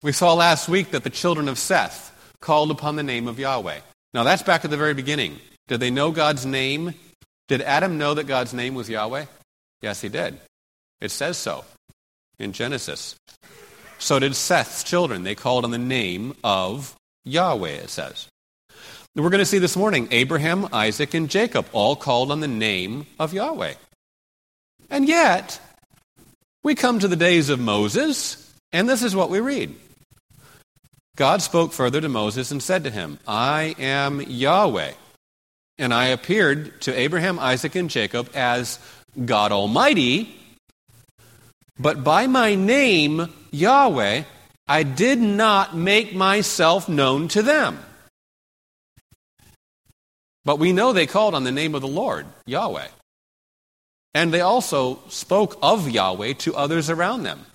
[0.00, 3.80] We saw last week that the children of Seth called upon the name of Yahweh.
[4.14, 5.40] Now that's back at the very beginning.
[5.66, 6.94] Did they know God's name?
[7.48, 9.26] Did Adam know that God's name was Yahweh?
[9.82, 10.38] Yes, he did.
[11.00, 11.64] It says so
[12.40, 13.16] in Genesis.
[13.98, 15.22] So did Seth's children.
[15.22, 18.28] They called on the name of Yahweh, it says.
[19.14, 23.06] We're going to see this morning Abraham, Isaac, and Jacob all called on the name
[23.18, 23.74] of Yahweh.
[24.88, 25.60] And yet,
[26.62, 29.74] we come to the days of Moses, and this is what we read.
[31.16, 34.92] God spoke further to Moses and said to him, I am Yahweh,
[35.78, 38.78] and I appeared to Abraham, Isaac, and Jacob as
[39.24, 40.34] God Almighty,
[41.80, 44.24] but by my name, Yahweh,
[44.68, 47.78] I did not make myself known to them.
[50.44, 52.88] But we know they called on the name of the Lord, Yahweh.
[54.14, 57.46] And they also spoke of Yahweh to others around them.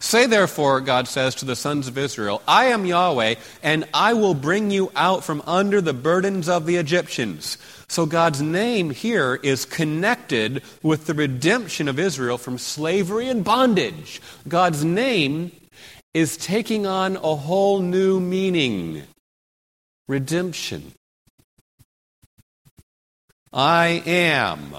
[0.00, 4.34] Say therefore, God says to the sons of Israel, I am Yahweh, and I will
[4.34, 7.58] bring you out from under the burdens of the Egyptians.
[7.88, 14.20] So God's name here is connected with the redemption of Israel from slavery and bondage.
[14.46, 15.50] God's name
[16.14, 19.02] is taking on a whole new meaning
[20.06, 20.92] redemption.
[23.52, 24.74] I am.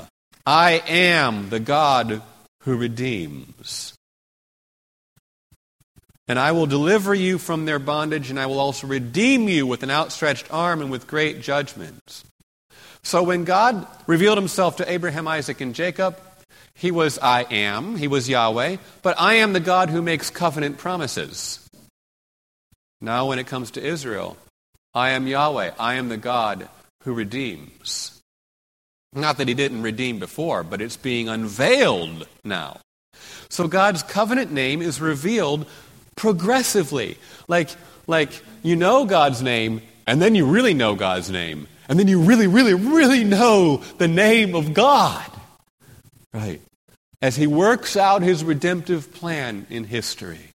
[0.45, 2.21] I am the God
[2.61, 3.98] who redeems.
[6.29, 9.81] And I will deliver you from their bondage, and I will also redeem you with
[9.81, 12.23] an outstretched arm and with great judgments.
[13.01, 16.19] So when God revealed himself to Abraham, Isaac, and Jacob,
[16.75, 20.77] he was I am, he was Yahweh, but I am the God who makes covenant
[20.77, 21.67] promises.
[23.01, 24.37] Now, when it comes to Israel,
[24.93, 26.69] I am Yahweh, I am the God
[27.05, 28.21] who redeems.
[29.13, 32.81] Not that he didn't redeem before, but it's being unveiled now.
[33.49, 35.65] So God's covenant name is revealed
[36.19, 37.17] progressively.
[37.47, 37.69] Like,
[38.05, 38.29] like
[38.61, 41.67] you know God's name, and then you really know God's name.
[41.87, 45.25] And then you really, really, really know the name of God.
[46.31, 46.61] Right.
[47.21, 50.51] As he works out his redemptive plan in history.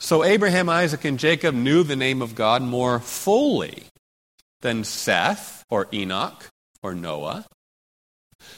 [0.00, 3.84] So Abraham, Isaac, and Jacob knew the name of God more fully
[4.60, 6.48] than Seth or Enoch
[6.82, 7.46] or Noah.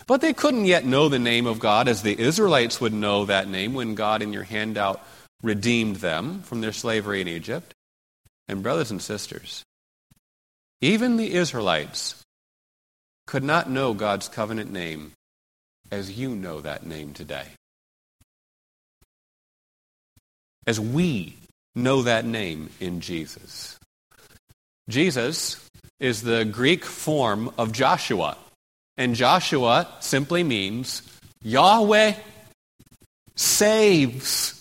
[0.07, 3.49] But they couldn't yet know the name of God as the Israelites would know that
[3.49, 5.01] name when God in your handout
[5.42, 7.74] redeemed them from their slavery in Egypt.
[8.48, 9.62] And, brothers and sisters,
[10.81, 12.22] even the Israelites
[13.27, 15.12] could not know God's covenant name
[15.90, 17.46] as you know that name today.
[20.66, 21.37] As we
[21.74, 23.79] know that name in Jesus.
[24.88, 25.64] Jesus
[26.01, 28.37] is the Greek form of Joshua.
[28.96, 31.03] And Joshua simply means
[31.42, 32.14] Yahweh
[33.37, 34.58] saves.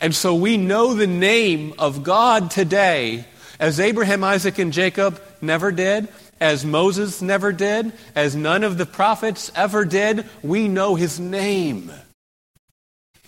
[0.00, 3.24] And so we know the name of God today
[3.58, 8.84] as Abraham, Isaac, and Jacob never did, as Moses never did, as none of the
[8.86, 10.26] prophets ever did.
[10.42, 11.90] We know his name.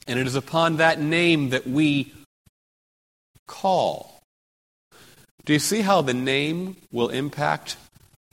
[0.06, 2.12] And it is upon that name that we
[3.46, 4.20] call.
[5.46, 7.76] Do you see how the name will impact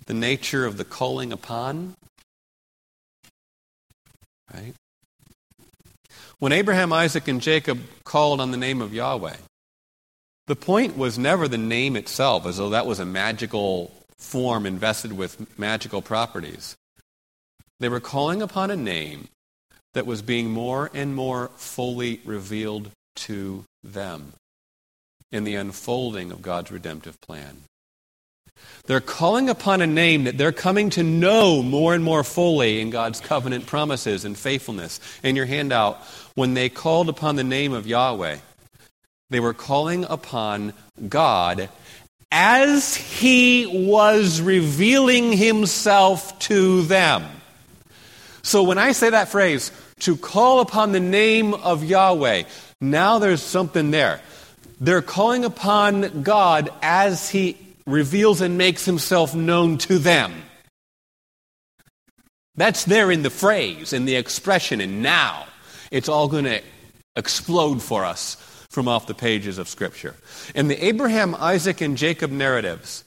[0.06, 1.96] the nature of the calling upon?
[4.54, 4.74] Right?
[6.40, 9.38] When Abraham, Isaac, and Jacob called on the name of Yahweh,
[10.48, 15.14] the point was never the name itself, as though that was a magical form invested
[15.14, 16.76] with magical properties.
[17.80, 19.28] They were calling upon a name
[19.94, 24.34] that was being more and more fully revealed to them
[25.32, 27.64] in the unfolding of God's redemptive plan.
[28.86, 32.90] They're calling upon a name that they're coming to know more and more fully in
[32.90, 35.00] God's covenant promises and faithfulness.
[35.24, 36.02] In your handout,
[36.36, 38.38] when they called upon the name of Yahweh,
[39.30, 40.74] they were calling upon
[41.10, 41.70] God
[42.32, 47.26] as He was revealing Himself to them.
[48.44, 49.72] So when I say that phrase,
[50.02, 52.44] to call upon the name of Yahweh,
[52.82, 54.22] now there's something there.
[54.80, 57.58] They're calling upon God as He
[57.88, 60.34] reveals and makes Himself known to them.
[62.56, 65.46] That's there in the phrase, in the expression, and now
[65.92, 66.62] it's all going to
[67.16, 68.36] explode for us
[68.70, 70.16] from off the pages of Scripture.
[70.54, 73.04] In the Abraham, Isaac, and Jacob narratives,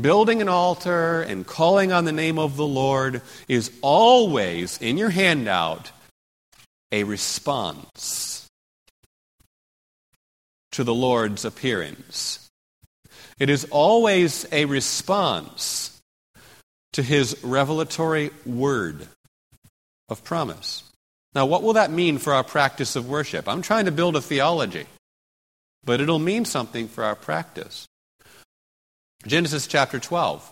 [0.00, 5.10] building an altar and calling on the name of the Lord is always, in your
[5.10, 5.90] handout,
[6.92, 8.46] a response
[10.72, 12.48] to the Lord's appearance.
[13.38, 16.00] It is always a response
[16.92, 19.06] to his revelatory word
[20.08, 20.82] of promise.
[21.34, 23.48] Now, what will that mean for our practice of worship?
[23.48, 24.86] I'm trying to build a theology.
[25.82, 27.86] but it'll mean something for our practice.
[29.26, 30.48] Genesis chapter 12.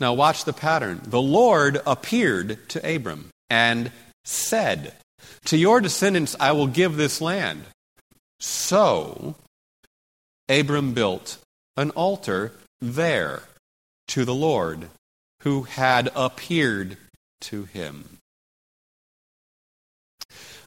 [0.00, 1.00] Now, watch the pattern.
[1.04, 3.92] The Lord appeared to Abram and
[4.24, 4.94] said,
[5.44, 7.62] To your descendants I will give this land.
[8.40, 9.36] So,
[10.48, 11.38] Abram built
[11.76, 13.44] an altar there
[14.08, 14.88] to the Lord
[15.42, 16.96] who had appeared
[17.42, 18.18] to him.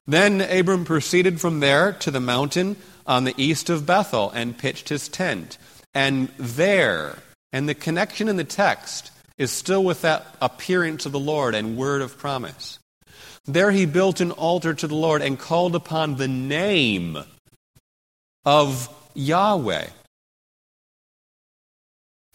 [0.08, 2.76] Then Abram proceeded from there to the mountain
[3.08, 5.58] on the east of Bethel and pitched his tent.
[5.94, 7.20] And there,
[7.52, 11.78] and the connection in the text is still with that appearance of the Lord and
[11.78, 12.80] word of promise.
[13.46, 17.18] There he built an altar to the Lord and called upon the name
[18.44, 19.88] of Yahweh.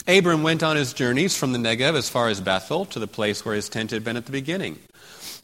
[0.06, 3.44] Abram went on his journeys from the Negev as far as Bethel to the place
[3.44, 4.78] where his tent had been at the beginning.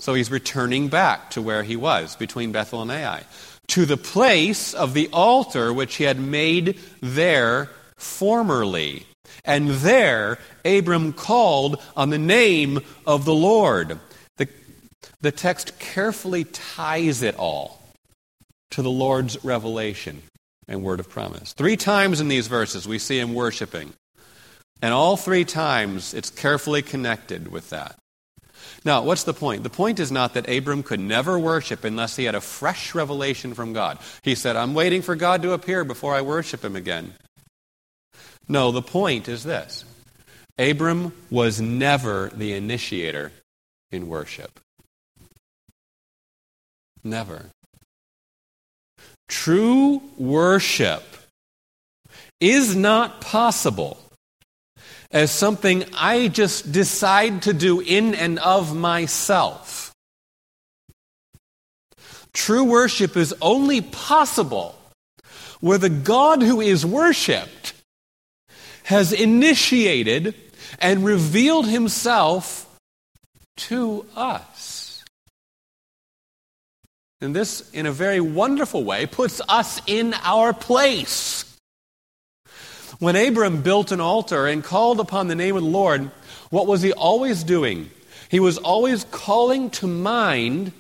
[0.06, 3.24] So he's returning back to where he was, between Bethel and Ai,
[3.66, 9.04] to the place of the altar which he had made there formerly.
[9.44, 13.98] And there Abram called on the name of the Lord.
[14.36, 14.46] The,
[15.22, 17.82] the text carefully ties it all
[18.70, 20.22] to the Lord's revelation
[20.68, 21.52] and word of promise.
[21.52, 23.92] Three times in these verses we see him worshiping.
[24.80, 27.96] And all three times it's carefully connected with that.
[28.86, 29.64] Now, what's the point?
[29.64, 33.52] The point is not that Abram could never worship unless he had a fresh revelation
[33.52, 33.98] from God.
[34.22, 37.14] He said, I'm waiting for God to appear before I worship him again.
[38.48, 39.84] No, the point is this
[40.56, 43.32] Abram was never the initiator
[43.90, 44.60] in worship.
[47.02, 47.46] Never.
[49.28, 51.02] True worship
[52.40, 53.98] is not possible
[55.10, 59.94] as something I just decide to do in and of myself.
[62.32, 64.78] True worship is only possible
[65.60, 67.72] where the God who is worshiped
[68.84, 70.34] has initiated
[70.78, 72.66] and revealed himself
[73.56, 75.02] to us.
[77.22, 81.45] And this, in a very wonderful way, puts us in our place.
[82.98, 86.10] When Abram built an altar and called upon the name of the Lord,
[86.50, 87.90] what was he always doing?
[88.30, 90.72] He was always calling to mind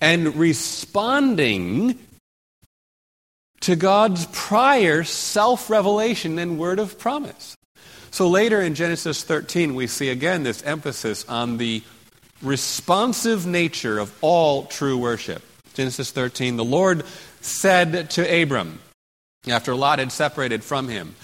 [0.00, 1.98] and responding
[3.60, 7.56] to God's prior self revelation and word of promise.
[8.10, 11.82] So later in Genesis 13, we see again this emphasis on the
[12.42, 15.42] responsive nature of all true worship.
[15.74, 17.04] Genesis 13, the Lord
[17.42, 18.80] said to Abram,
[19.46, 21.14] after Lot had separated from him.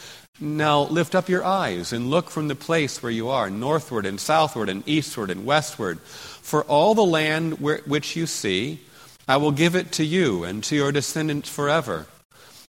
[0.41, 4.19] Now lift up your eyes and look from the place where you are, northward and
[4.19, 6.01] southward and eastward and westward.
[6.01, 8.81] For all the land which you see,
[9.29, 12.07] I will give it to you and to your descendants forever.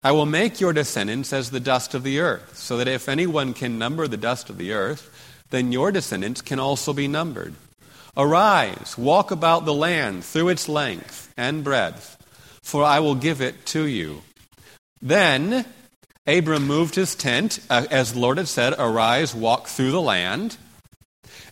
[0.03, 3.53] I will make your descendants as the dust of the earth, so that if anyone
[3.53, 5.11] can number the dust of the earth,
[5.51, 7.55] then your descendants can also be numbered.
[8.17, 12.17] Arise, walk about the land through its length and breadth,
[12.63, 14.23] for I will give it to you.
[15.03, 15.65] Then
[16.27, 20.57] Abram moved his tent, uh, as the Lord had said, Arise, walk through the land.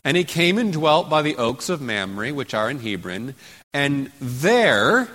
[0.05, 3.35] And he came and dwelt by the oaks of Mamre, which are in Hebron.
[3.73, 5.09] And there,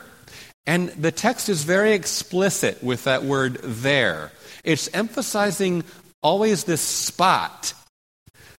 [0.66, 4.32] and the text is very explicit with that word there.
[4.64, 5.84] It's emphasizing
[6.22, 7.74] always this spot.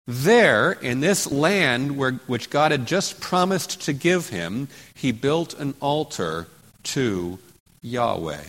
[0.07, 5.53] There, in this land where, which God had just promised to give him, he built
[5.55, 6.47] an altar
[6.83, 7.39] to
[7.81, 8.43] Yahweh.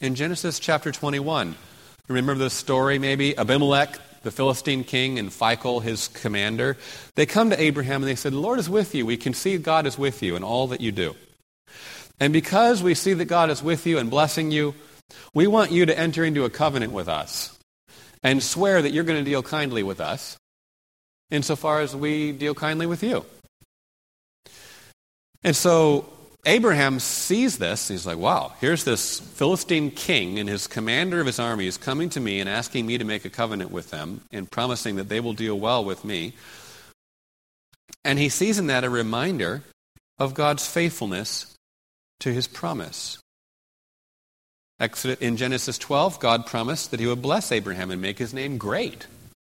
[0.00, 1.56] In Genesis chapter 21,
[2.06, 3.36] remember the story maybe?
[3.36, 6.76] Abimelech, the Philistine king, and Phicol, his commander.
[7.16, 9.04] They come to Abraham and they said, The Lord is with you.
[9.04, 11.16] We can see God is with you in all that you do.
[12.20, 14.76] And because we see that God is with you and blessing you,
[15.34, 17.58] we want you to enter into a covenant with us
[18.22, 20.38] and swear that you're going to deal kindly with us
[21.32, 23.24] insofar as we deal kindly with you.
[25.42, 26.08] And so
[26.46, 27.88] Abraham sees this.
[27.88, 32.08] He's like, wow, here's this Philistine king and his commander of his army is coming
[32.10, 35.20] to me and asking me to make a covenant with them and promising that they
[35.20, 36.34] will deal well with me.
[38.04, 39.62] And he sees in that a reminder
[40.18, 41.54] of God's faithfulness
[42.20, 43.18] to his promise.
[45.20, 49.08] In Genesis 12, God promised that he would bless Abraham and make his name great.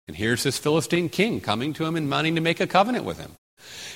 [0.06, 3.18] And here's this Philistine king coming to him and wanting to make a covenant with
[3.18, 3.32] him.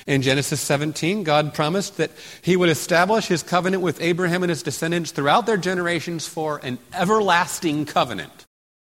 [0.07, 2.11] In Genesis 17, God promised that
[2.41, 6.79] he would establish his covenant with Abraham and his descendants throughout their generations for an
[6.93, 8.45] everlasting covenant.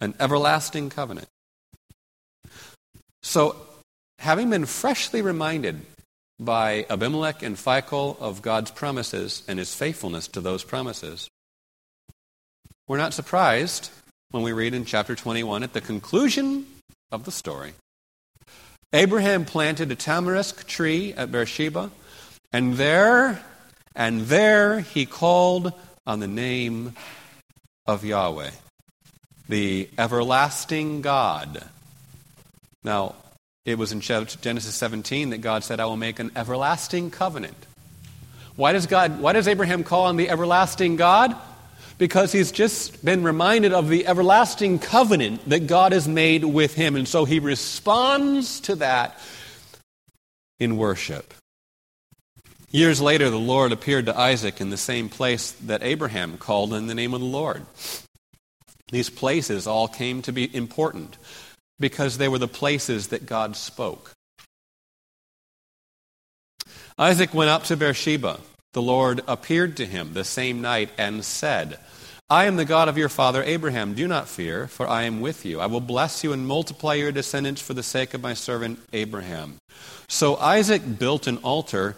[0.01, 1.27] An everlasting covenant.
[3.21, 3.55] So,
[4.19, 5.81] having been freshly reminded
[6.39, 11.29] by Abimelech and Phicol of God's promises and his faithfulness to those promises,
[12.87, 13.91] we're not surprised
[14.31, 16.65] when we read in chapter 21 at the conclusion
[17.11, 17.73] of the story.
[18.93, 21.89] Abraham planted a tamarisk tree at Beersheba,
[22.51, 23.43] and there,
[23.95, 25.73] and there he called
[26.05, 26.93] on the name
[27.87, 28.51] of Yahweh,
[29.49, 31.63] the everlasting God.
[32.83, 33.15] Now,
[33.65, 37.57] it was in Genesis 17 that God said, I will make an everlasting covenant.
[38.55, 41.35] Why does, God, why does Abraham call on the everlasting God?
[42.03, 46.97] Because he's just been reminded of the everlasting covenant that God has made with him.
[46.97, 49.17] And so he responds to that
[50.59, 51.33] in worship.
[52.71, 56.87] Years later, the Lord appeared to Isaac in the same place that Abraham called in
[56.87, 57.65] the name of the Lord.
[58.91, 61.15] These places all came to be important
[61.79, 64.11] because they were the places that God spoke.
[66.97, 68.41] Isaac went up to Beersheba.
[68.73, 71.79] The Lord appeared to him the same night and said,
[72.33, 73.93] I am the God of your father Abraham.
[73.93, 75.59] Do not fear, for I am with you.
[75.59, 79.57] I will bless you and multiply your descendants for the sake of my servant Abraham.
[80.07, 81.95] So Isaac built an altar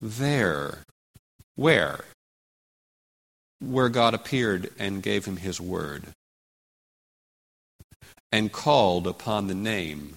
[0.00, 0.78] there.
[1.54, 2.04] Where?
[3.60, 6.06] Where God appeared and gave him his word
[8.32, 10.16] and called upon the name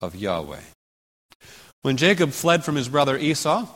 [0.00, 0.60] of Yahweh.
[1.82, 3.66] When Jacob fled from his brother Esau,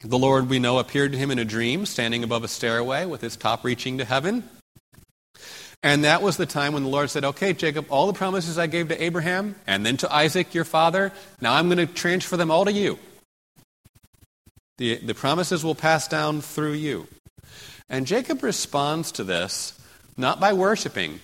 [0.00, 3.20] the Lord, we know, appeared to him in a dream, standing above a stairway with
[3.20, 4.48] his top reaching to heaven.
[5.82, 8.66] And that was the time when the Lord said, Okay, Jacob, all the promises I
[8.66, 12.50] gave to Abraham and then to Isaac, your father, now I'm going to transfer them
[12.50, 12.98] all to you.
[14.78, 17.08] The, the promises will pass down through you.
[17.88, 19.78] And Jacob responds to this
[20.16, 21.20] not by worshiping,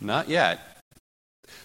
[0.00, 0.60] not yet.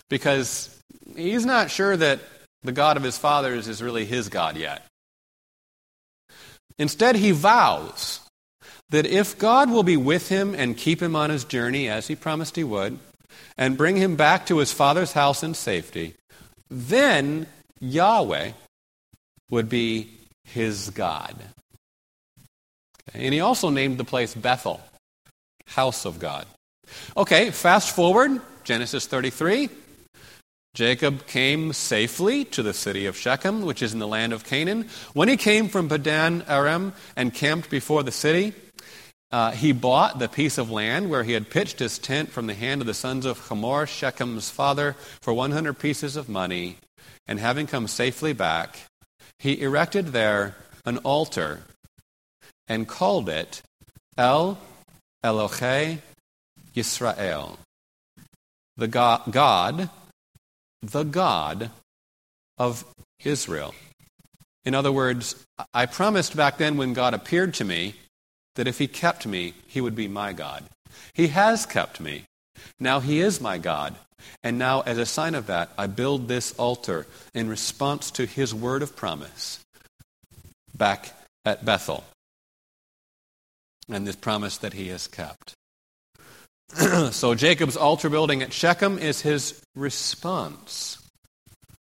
[0.09, 0.77] Because
[1.15, 2.19] he's not sure that
[2.63, 4.85] the God of his fathers is really his God yet.
[6.77, 8.19] Instead, he vows
[8.89, 12.15] that if God will be with him and keep him on his journey, as he
[12.15, 12.99] promised he would,
[13.57, 16.15] and bring him back to his father's house in safety,
[16.69, 17.47] then
[17.79, 18.51] Yahweh
[19.49, 20.11] would be
[20.43, 21.35] his God.
[23.13, 24.81] And he also named the place Bethel,
[25.67, 26.45] house of God.
[27.15, 29.69] Okay, fast forward, Genesis 33.
[30.73, 34.87] Jacob came safely to the city of Shechem, which is in the land of Canaan.
[35.13, 38.53] When he came from Padan Aram and camped before the city,
[39.31, 42.53] uh, he bought the piece of land where he had pitched his tent from the
[42.53, 46.77] hand of the sons of Hamor, Shechem's father, for 100 pieces of money.
[47.27, 48.79] And having come safely back,
[49.39, 50.55] he erected there
[50.85, 51.61] an altar
[52.67, 53.61] and called it
[54.17, 54.57] El
[55.23, 55.99] Elohe
[56.75, 57.57] Yisrael,
[58.77, 59.89] the God, God,
[60.81, 61.69] the God
[62.57, 62.85] of
[63.23, 63.73] Israel.
[64.63, 67.95] In other words, I promised back then when God appeared to me
[68.55, 70.63] that if he kept me, he would be my God.
[71.13, 72.25] He has kept me.
[72.79, 73.95] Now he is my God.
[74.43, 78.53] And now, as a sign of that, I build this altar in response to his
[78.53, 79.59] word of promise
[80.75, 81.13] back
[81.43, 82.03] at Bethel
[83.89, 85.53] and this promise that he has kept.
[87.11, 90.97] so Jacob's altar building at Shechem is his response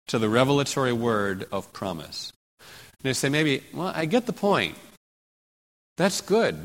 [0.06, 2.32] to the revelatory word of promise.
[2.60, 4.76] And they say, maybe, well, I get the point.
[5.96, 6.56] That's good.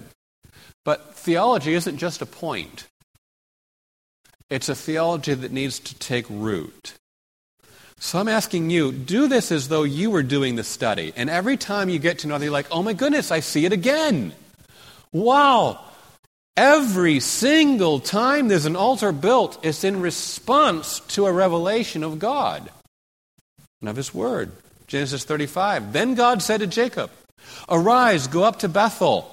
[0.85, 2.87] But theology isn't just a point,
[4.49, 6.93] it's a theology that needs to take root.
[7.99, 11.13] So I'm asking you, do this as though you were doing the study.
[11.15, 13.71] And every time you get to know, you're like, oh my goodness, I see it
[13.71, 14.33] again.
[15.13, 15.79] Wow,
[16.55, 22.69] Every single time there's an altar built, it's in response to a revelation of God
[23.81, 24.51] and of His Word.
[24.85, 25.93] Genesis 35.
[25.93, 27.09] Then God said to Jacob,
[27.67, 29.29] Arise, go up to Bethel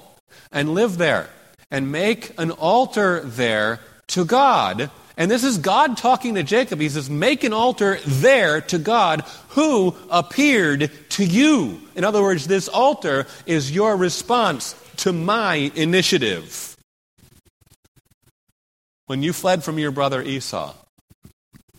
[0.51, 1.29] and live there,
[1.69, 4.89] and make an altar there to God.
[5.15, 6.79] And this is God talking to Jacob.
[6.79, 11.79] He says, Make an altar there to God who appeared to you.
[11.95, 16.70] In other words, this altar is your response to my initiative
[19.11, 20.73] when you fled from your brother Esau.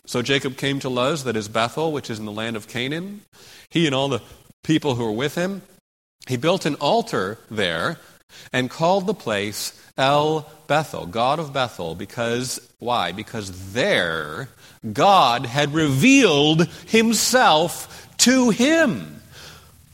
[0.05, 3.21] So Jacob came to Luz, that is Bethel, which is in the land of Canaan.
[3.71, 4.21] He and all the
[4.61, 5.63] people who were with him.
[6.27, 7.97] He built an altar there
[8.51, 13.11] and called the place El Bethel, God of Bethel, because, why?
[13.11, 14.49] Because there
[14.91, 19.23] God had revealed himself to him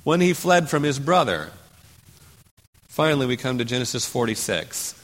[0.03, 1.51] when he fled from his brother.
[2.89, 4.98] Finally, we come to Genesis 46.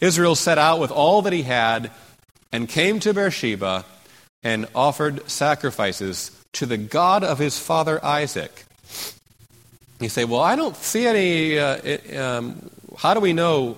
[0.00, 1.90] Israel set out with all that he had
[2.52, 3.84] and came to Beersheba
[4.42, 8.64] and offered sacrifices to the God of his father Isaac.
[10.00, 11.58] You say, well, I don't see any.
[11.58, 13.76] Uh, it, um, how do we know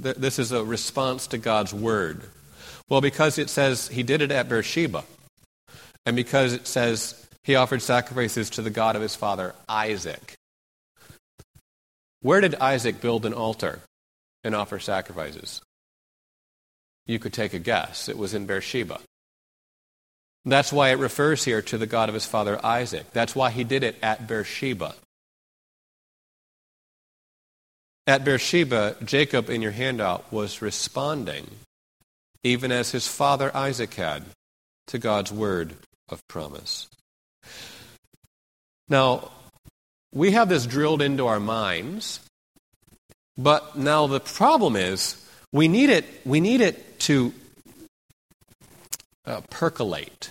[0.00, 2.22] that this is a response to God's word?
[2.88, 5.04] Well, because it says he did it at Beersheba.
[6.06, 10.34] And because it says he offered sacrifices to the God of his father, Isaac.
[12.20, 13.80] Where did Isaac build an altar
[14.48, 15.60] and offer sacrifices?
[17.06, 18.08] You could take a guess.
[18.08, 18.98] It was in Beersheba.
[20.46, 23.10] That's why it refers here to the God of his father Isaac.
[23.12, 24.94] That's why he did it at Beersheba.
[28.06, 31.46] At Beersheba, Jacob, in your handout, was responding,
[32.42, 34.24] even as his father Isaac had,
[34.86, 35.74] to God's word
[36.08, 36.88] of promise.
[38.88, 39.30] Now,
[40.14, 42.20] we have this drilled into our minds,
[43.38, 47.32] but now the problem is we need it, we need it to
[49.24, 50.30] uh, percolate.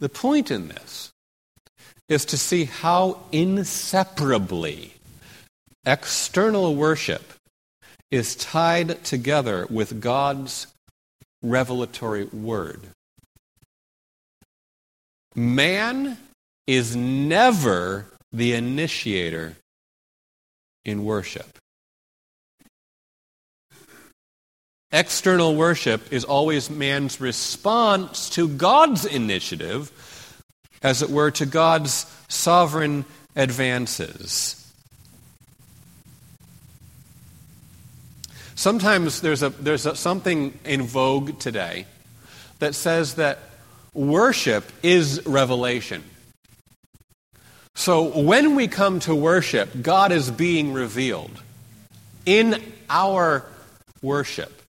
[0.00, 1.10] The point in this
[2.08, 4.94] is to see how inseparably
[5.86, 7.32] external worship
[8.10, 10.66] is tied together with God's
[11.42, 12.80] revelatory word.
[15.34, 16.16] Man
[16.66, 19.56] is never the initiator
[20.88, 21.58] in worship.
[24.90, 29.92] External worship is always man's response to God's initiative,
[30.82, 33.04] as it were, to God's sovereign
[33.36, 34.54] advances.
[38.54, 41.84] Sometimes there's, a, there's a, something in vogue today
[42.60, 43.38] that says that
[43.92, 46.02] worship is revelation.
[47.78, 51.40] So when we come to worship, God is being revealed
[52.26, 52.60] in
[52.90, 53.46] our
[54.02, 54.62] worship.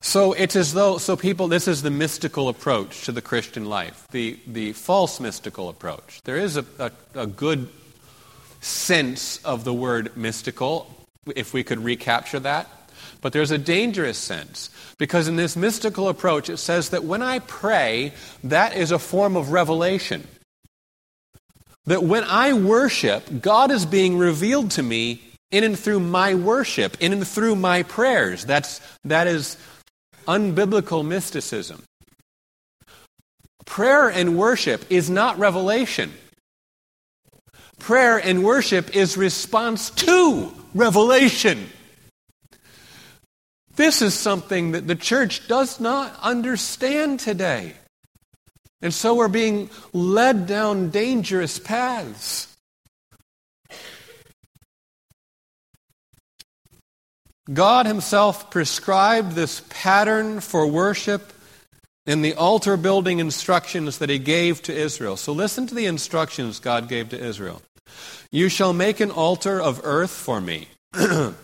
[0.00, 4.08] So it's as though, so people, this is the mystical approach to the Christian life,
[4.10, 6.20] the, the false mystical approach.
[6.24, 7.68] There is a, a, a good
[8.60, 10.92] sense of the word mystical,
[11.36, 12.68] if we could recapture that.
[13.20, 17.38] But there's a dangerous sense because in this mystical approach, it says that when I
[17.38, 20.26] pray, that is a form of revelation.
[21.86, 25.20] That when I worship, God is being revealed to me
[25.50, 28.44] in and through my worship, in and through my prayers.
[28.44, 29.56] That's, that is
[30.26, 31.82] unbiblical mysticism.
[33.64, 36.12] Prayer and worship is not revelation.
[37.78, 41.68] Prayer and worship is response to revelation.
[43.74, 47.74] This is something that the church does not understand today.
[48.82, 52.48] And so we're being led down dangerous paths.
[57.52, 61.32] God Himself prescribed this pattern for worship
[62.06, 65.16] in the altar building instructions that He gave to Israel.
[65.16, 67.62] So listen to the instructions God gave to Israel.
[68.30, 70.68] You shall make an altar of earth for me.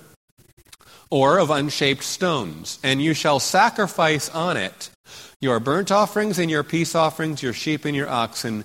[1.11, 4.91] or of unshaped stones, and you shall sacrifice on it
[5.41, 8.65] your burnt offerings and your peace offerings, your sheep and your oxen,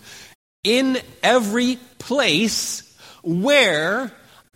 [0.63, 4.11] in every place where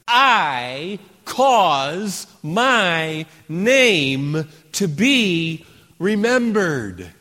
[0.08, 5.66] I cause my name to be
[6.00, 7.12] remembered,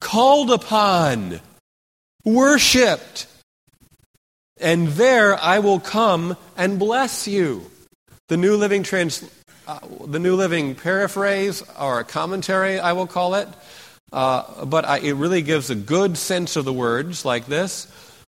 [0.00, 1.40] called upon,
[2.24, 3.26] worshiped,
[4.58, 7.70] and there I will come and bless you.
[8.28, 9.28] The New Living Trans,
[9.66, 13.48] uh, the New Living paraphrase or a commentary, I will call it,
[14.12, 17.86] uh, but I, it really gives a good sense of the words like this.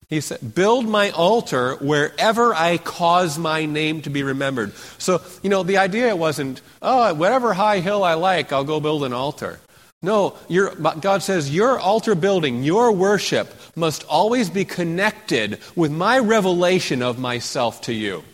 [0.09, 4.75] He said, Build my altar wherever I cause my name to be remembered.
[4.99, 9.05] So, you know, the idea wasn't, oh, whatever high hill I like, I'll go build
[9.05, 9.61] an altar.
[10.03, 17.03] No, God says your altar building, your worship, must always be connected with my revelation
[17.03, 18.25] of myself to you.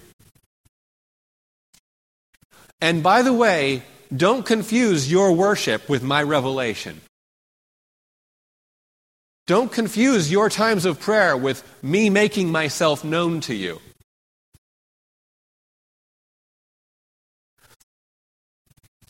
[2.80, 3.82] And by the way,
[4.14, 7.00] don't confuse your worship with my revelation.
[9.46, 13.80] Don't confuse your times of prayer with me making myself known to you.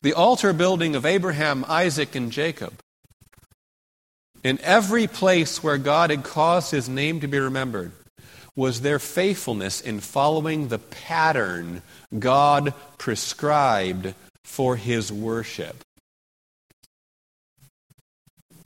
[0.02, 2.74] The altar building of Abraham, Isaac, and Jacob.
[4.44, 7.92] In every place where God had caused his name to be remembered,
[8.56, 11.82] was their faithfulness in following the pattern
[12.18, 15.76] God prescribed for his worship.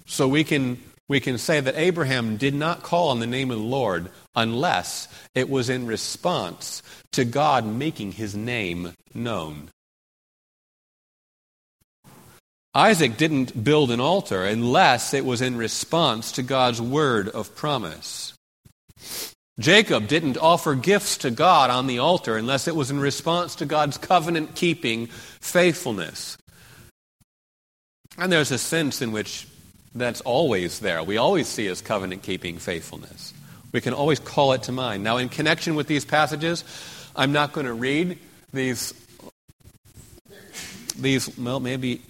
[0.06, 3.58] So we can, we can say that Abraham did not call on the name of
[3.58, 6.82] the Lord unless it was in response
[7.12, 9.70] to God making his name known.
[12.74, 18.32] Isaac didn't build an altar unless it was in response to God's word of promise.
[19.60, 23.66] Jacob didn't offer gifts to God on the altar unless it was in response to
[23.66, 26.38] God's covenant keeping faithfulness.
[28.16, 29.46] And there's a sense in which
[29.94, 31.02] that's always there.
[31.02, 33.34] We always see as covenant keeping faithfulness.
[33.72, 35.04] We can always call it to mind.
[35.04, 36.64] Now, in connection with these passages,
[37.14, 38.18] I'm not going to read
[38.52, 38.94] these,
[40.98, 42.00] these well, maybe.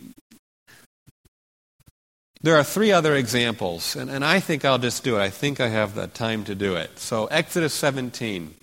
[2.43, 5.20] There are three other examples, and, and I think I'll just do it.
[5.20, 6.99] I think I have the time to do it.
[6.99, 8.55] So, Exodus 17.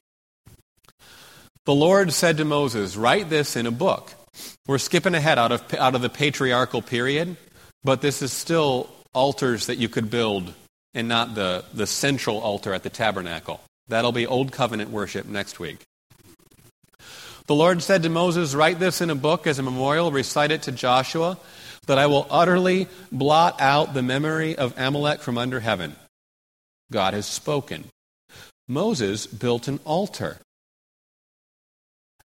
[1.65, 4.13] The Lord said to Moses, Write this in a book.
[4.65, 7.37] We're skipping ahead out of, out of the patriarchal period,
[7.83, 10.53] but this is still altars that you could build
[10.95, 13.61] and not the, the central altar at the tabernacle.
[13.87, 15.81] That'll be Old Covenant worship next week.
[17.45, 20.63] The Lord said to Moses, Write this in a book as a memorial, recite it
[20.63, 21.37] to Joshua,
[21.87, 25.95] that I will utterly blot out the memory of Amalek from under heaven.
[26.91, 27.85] God has spoken.
[28.67, 30.37] Moses built an altar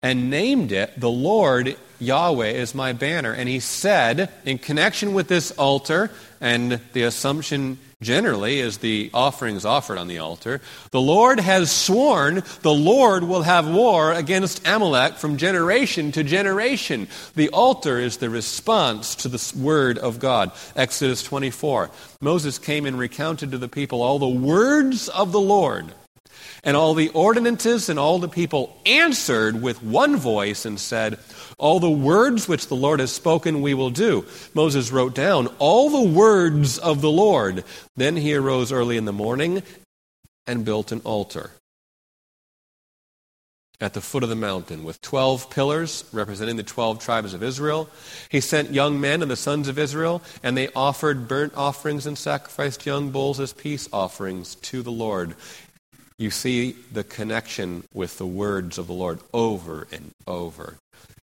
[0.02, 3.32] and named it, The Lord Yahweh is my banner.
[3.32, 9.64] And he said, in connection with this altar, and the assumption generally is the offerings
[9.64, 15.14] offered on the altar, the Lord has sworn the Lord will have war against Amalek
[15.14, 17.08] from generation to generation.
[17.34, 20.52] The altar is the response to the word of God.
[20.76, 21.90] Exodus 24.
[22.20, 25.92] Moses came and recounted to the people all the words of the Lord.
[26.64, 31.18] And all the ordinances and all the people answered with one voice and said,
[31.58, 34.24] All the words which the Lord has spoken we will do.
[34.54, 37.64] Moses wrote down all the words of the Lord.
[37.96, 39.62] Then he arose early in the morning
[40.46, 41.52] and built an altar
[43.80, 47.88] at the foot of the mountain with 12 pillars representing the 12 tribes of Israel.
[48.28, 52.18] He sent young men and the sons of Israel, and they offered burnt offerings and
[52.18, 55.36] sacrificed young bulls as peace offerings to the Lord
[56.18, 60.76] you see the connection with the words of the Lord over and over.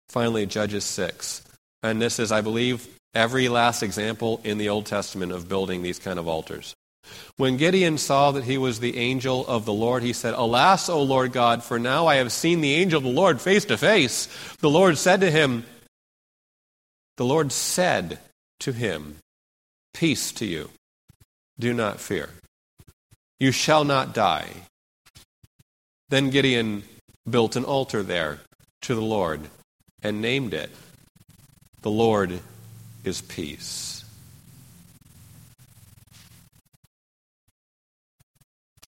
[0.09, 1.43] Finally, Judges 6.
[1.82, 5.99] And this is, I believe, every last example in the Old Testament of building these
[5.99, 6.74] kind of altars.
[7.36, 11.03] When Gideon saw that he was the angel of the Lord, he said, Alas, O
[11.03, 14.28] Lord God, for now I have seen the angel of the Lord face to face.
[14.61, 15.64] The Lord said to him,
[17.16, 18.18] The Lord said
[18.61, 19.16] to him,
[19.95, 20.70] Peace to you.
[21.59, 22.30] Do not fear.
[23.41, 24.49] You shall not die.
[26.11, 26.85] Then Gideon
[27.29, 28.39] built an altar there
[28.83, 29.41] to the Lord
[30.03, 30.71] and named it,
[31.83, 32.41] The Lord
[33.05, 34.05] is Peace.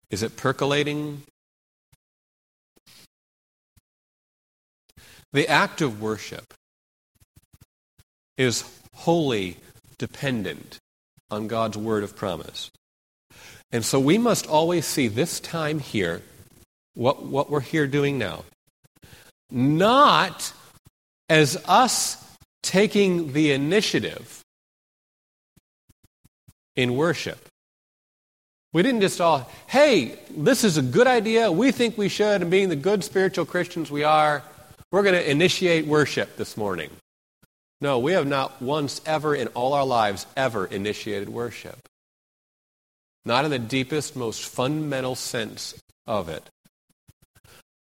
[0.10, 1.24] Is it percolating?
[5.34, 6.54] The act of worship
[8.38, 8.64] is
[8.94, 9.58] wholly
[9.98, 10.78] dependent
[11.30, 12.72] on God's word of promise.
[13.72, 16.22] And so we must always see this time here
[16.98, 18.44] what, what we're here doing now.
[19.52, 20.52] Not
[21.30, 22.18] as us
[22.64, 24.44] taking the initiative
[26.76, 27.38] in worship.
[28.74, 31.52] We didn't just all, hey, this is a good idea.
[31.52, 32.42] We think we should.
[32.42, 34.44] And being the good spiritual Christians we are,
[34.92, 36.90] we're going to initiate worship this morning.
[37.80, 41.78] No, we have not once ever in all our lives ever initiated worship.
[43.24, 45.76] Not in the deepest, most fundamental sense
[46.08, 46.50] of it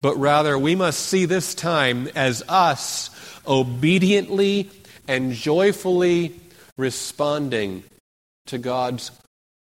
[0.01, 3.09] but rather we must see this time as us
[3.47, 4.69] obediently
[5.07, 6.39] and joyfully
[6.77, 7.83] responding
[8.47, 9.11] to God's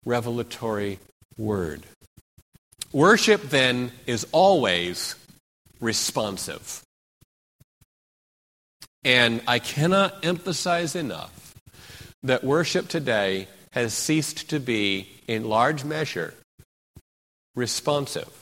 [0.06, 1.00] revelatory
[1.38, 1.84] word.
[2.92, 5.16] Worship, then, is always
[5.80, 6.84] responsive.
[9.04, 11.56] And I cannot emphasize enough
[12.24, 16.34] that worship today has ceased to be, in large measure,
[17.56, 18.41] responsive.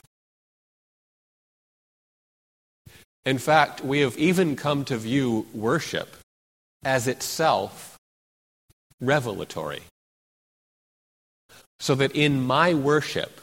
[3.26, 6.16] In fact, we have even come to view worship
[6.84, 7.98] as itself
[9.02, 9.82] revelatory.
[11.80, 13.42] So that in my worship,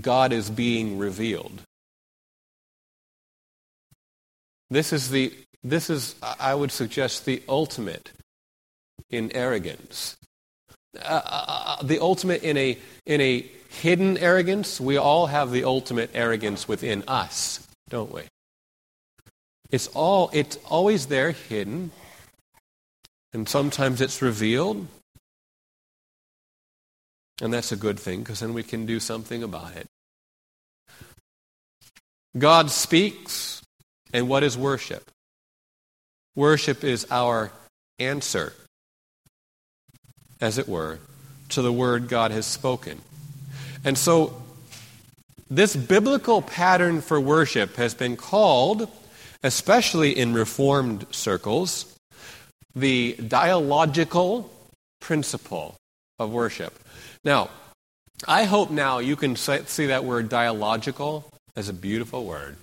[0.00, 1.62] God is being revealed.
[4.70, 5.32] This is the
[5.64, 8.10] this is I would suggest the ultimate
[9.10, 10.16] in arrogance.
[10.98, 11.44] Uh, uh,
[11.80, 14.80] uh the ultimate in a in a hidden arrogance.
[14.80, 18.22] We all have the ultimate arrogance within us, don't we?
[19.72, 21.90] It's all it's always there hidden.
[23.32, 24.86] And sometimes it's revealed.
[27.40, 29.86] And that's a good thing because then we can do something about it.
[32.38, 33.62] God speaks,
[34.12, 35.10] and what is worship?
[36.36, 37.50] Worship is our
[37.98, 38.52] answer,
[40.40, 40.98] as it were,
[41.50, 43.00] to the word God has spoken.
[43.84, 44.42] And so
[45.52, 48.88] This biblical pattern for worship has been called,
[49.42, 51.94] especially in Reformed circles,
[52.74, 54.50] the dialogical
[55.00, 55.74] principle
[56.18, 56.78] of worship.
[57.24, 57.50] Now,
[58.26, 61.24] I hope now you can see that word dialogical
[61.56, 62.56] as a beautiful word.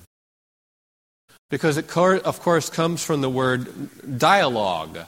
[1.50, 3.68] Because it, of course, comes from the word
[4.18, 5.00] dialogue.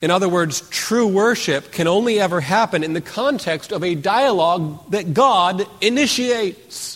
[0.00, 4.90] In other words, true worship can only ever happen in the context of a dialogue
[4.90, 6.95] that God initiates.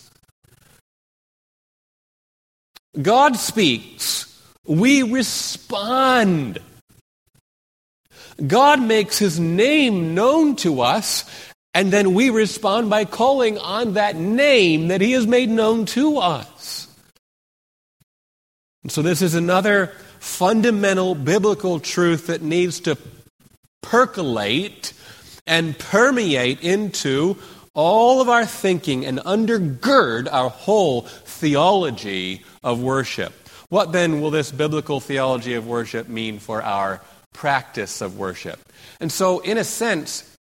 [3.01, 4.26] God speaks,
[4.66, 6.59] we respond.
[8.47, 11.24] God makes his name known to us,
[11.74, 16.18] and then we respond by calling on that name that he has made known to
[16.18, 16.88] us.
[18.82, 22.97] And so, this is another fundamental biblical truth that needs to
[23.82, 24.93] percolate
[25.47, 27.36] and permeate into
[27.74, 31.03] all of our thinking and undergird our whole
[31.41, 33.32] theology of worship.
[33.70, 37.01] What then will this biblical theology of worship mean for our
[37.32, 38.61] practice of worship?
[39.01, 40.36] And so, in a sense,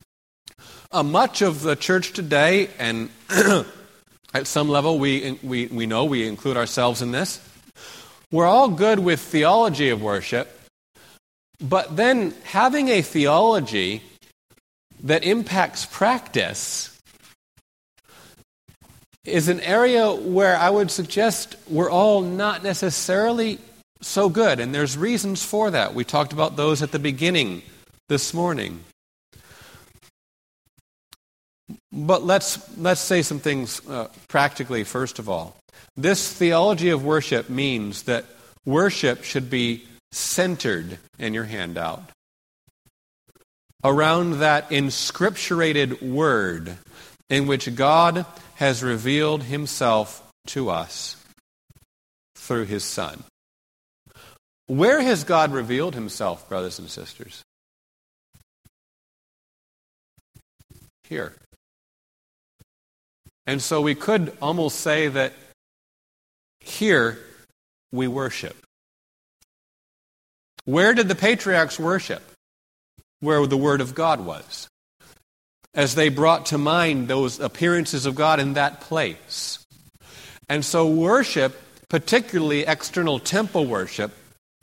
[0.91, 3.11] uh, much of the church today, and
[4.35, 7.41] at some level we, we, we know we include ourselves in this,
[8.31, 10.49] we're all good with theology of worship,
[11.61, 14.03] but then having a theology
[15.03, 16.96] that impacts practice
[19.27, 23.59] is an area where I would suggest we're all not necessarily
[24.01, 25.95] so good, and there's reasons for that.
[25.95, 27.63] We talked about those at the beginning
[28.09, 28.85] this morning.
[31.91, 35.57] But let's, let's say some things uh, practically, first of all.
[35.97, 38.27] This theology of worship means that
[38.65, 42.03] worship should be centered in your handout
[43.83, 46.77] around that inscripturated word
[47.29, 48.27] in which God
[48.57, 51.17] has revealed himself to us
[52.35, 53.23] through his Son.
[54.67, 57.43] Where has God revealed himself, brothers and sisters?
[61.05, 61.35] Here.
[63.47, 65.35] And so we could almost say that
[66.61, 67.19] here
[67.93, 68.57] we worship.
[70.65, 72.23] Where did the patriarchs worship?
[73.21, 74.67] Where the Word of God was.
[75.77, 79.65] As they brought to mind those appearances of God in that place.
[80.49, 84.13] And so worship, particularly external temple worship,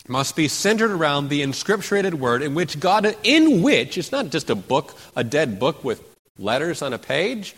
[0.07, 4.49] must be centered around the inscripturated word in which God in which it's not just
[4.49, 6.03] a book, a dead book with
[6.37, 7.55] letters on a page,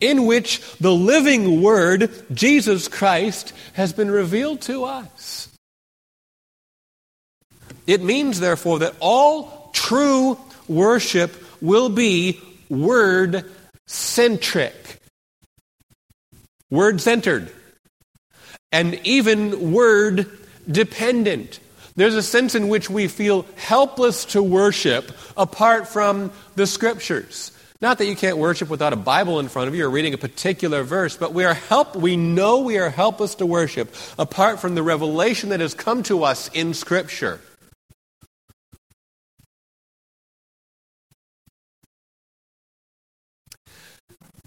[0.00, 5.48] in which the living Word, Jesus Christ, has been revealed to us.
[7.86, 13.44] It means, therefore, that all true worship will be word
[13.86, 15.00] centric,
[16.70, 17.50] word centered,
[18.72, 20.30] and even word
[20.70, 21.60] dependent.
[21.94, 27.52] There's a sense in which we feel helpless to worship apart from the Scriptures.
[27.80, 30.18] Not that you can't worship without a Bible in front of you or reading a
[30.18, 34.74] particular verse, but we are help we know we are helpless to worship apart from
[34.74, 37.40] the revelation that has come to us in scripture.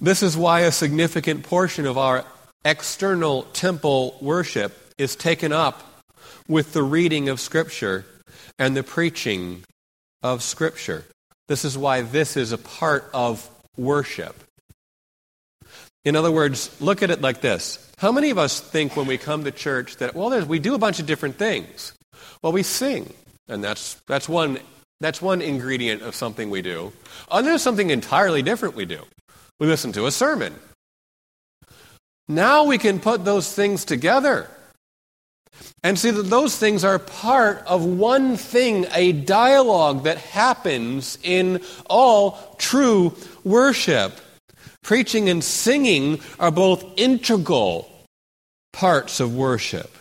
[0.01, 2.23] This is why a significant portion of our
[2.63, 6.05] external temple worship is taken up
[6.47, 8.05] with the reading of Scripture
[8.57, 9.63] and the preaching
[10.23, 11.03] of Scripture.
[11.49, 14.35] This is why this is a part of worship.
[16.05, 17.91] In other words, look at it like this.
[17.97, 20.79] How many of us think when we come to church that, well, we do a
[20.79, 21.91] bunch of different things?
[22.41, 23.13] Well, we sing,
[23.49, 24.59] and that's, that's, one,
[25.01, 26.93] that's one ingredient of something we do.
[27.29, 29.03] And there's something entirely different we do.
[29.59, 30.55] We listen to a sermon.
[32.27, 34.49] Now we can put those things together
[35.83, 41.61] and see that those things are part of one thing, a dialogue that happens in
[41.89, 44.13] all true worship.
[44.83, 47.89] Preaching and singing are both integral
[48.71, 49.91] parts of worship.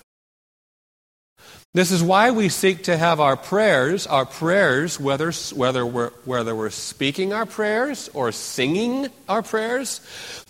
[1.79, 6.53] This is why we seek to have our prayers, our prayers, whether, whether, we're, whether
[6.53, 10.01] we're speaking our prayers or singing our prayers,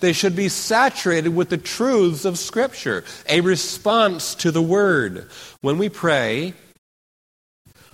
[0.01, 5.29] they should be saturated with the truths of Scripture, a response to the Word.
[5.61, 6.55] When we pray,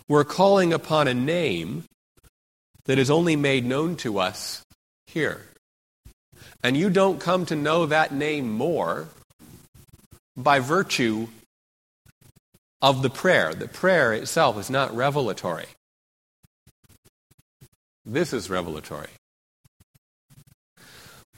[0.07, 1.82] we're calling upon a name
[2.85, 4.62] that is only made known to us
[5.09, 5.45] here.
[6.62, 9.09] And you don't come to know that name more
[10.37, 11.26] by virtue
[12.85, 13.55] of the prayer.
[13.55, 15.64] The prayer itself is not revelatory.
[18.05, 19.09] This is revelatory.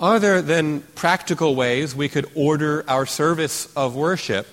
[0.01, 4.49] Are there then practical ways we could order our service of worship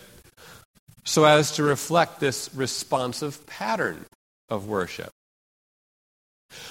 [1.03, 4.05] so as to reflect this responsive pattern
[4.47, 5.09] of worship?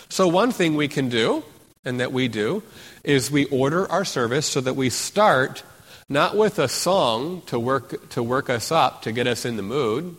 [0.08, 1.42] So, one thing we can do,
[1.84, 2.62] and that we do,
[3.02, 5.64] is we order our service so that we start
[6.09, 9.62] not with a song to work, to work us up, to get us in the
[9.62, 10.16] mood.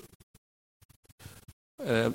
[1.86, 2.12] Uh,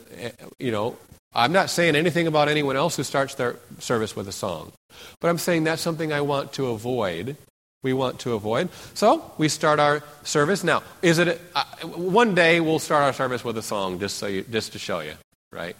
[0.59, 0.97] you know,
[1.35, 4.73] I'm not saying anything about anyone else who starts their service with a song,
[5.21, 7.37] but I'm saying that's something I want to avoid.
[7.83, 8.71] We want to avoid.
[8.95, 10.83] So we start our service now.
[11.01, 14.27] Is it a, uh, one day we'll start our service with a song just so
[14.27, 15.13] you, just to show you,
[15.53, 15.77] right?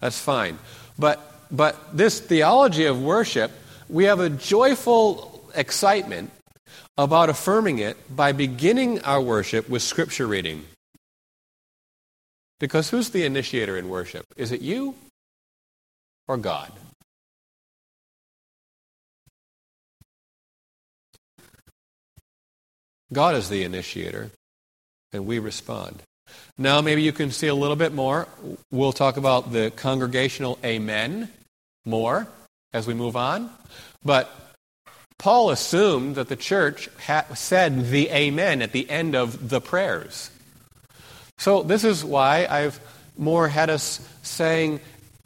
[0.00, 0.58] That's fine.
[0.98, 1.20] But
[1.50, 3.50] but this theology of worship,
[3.90, 6.30] we have a joyful excitement
[6.96, 10.64] about affirming it by beginning our worship with scripture reading.
[12.60, 14.26] Because who's the initiator in worship?
[14.36, 14.94] Is it you
[16.28, 16.72] or God?
[23.12, 24.30] God is the initiator,
[25.12, 26.02] and we respond.
[26.56, 28.26] Now, maybe you can see a little bit more.
[28.70, 31.28] We'll talk about the congregational amen
[31.84, 32.26] more
[32.72, 33.50] as we move on.
[34.04, 34.34] But
[35.22, 36.88] Paul assumed that the church
[37.34, 40.32] said the amen at the end of the prayers.
[41.38, 42.80] So this is why I've
[43.16, 44.80] more had us saying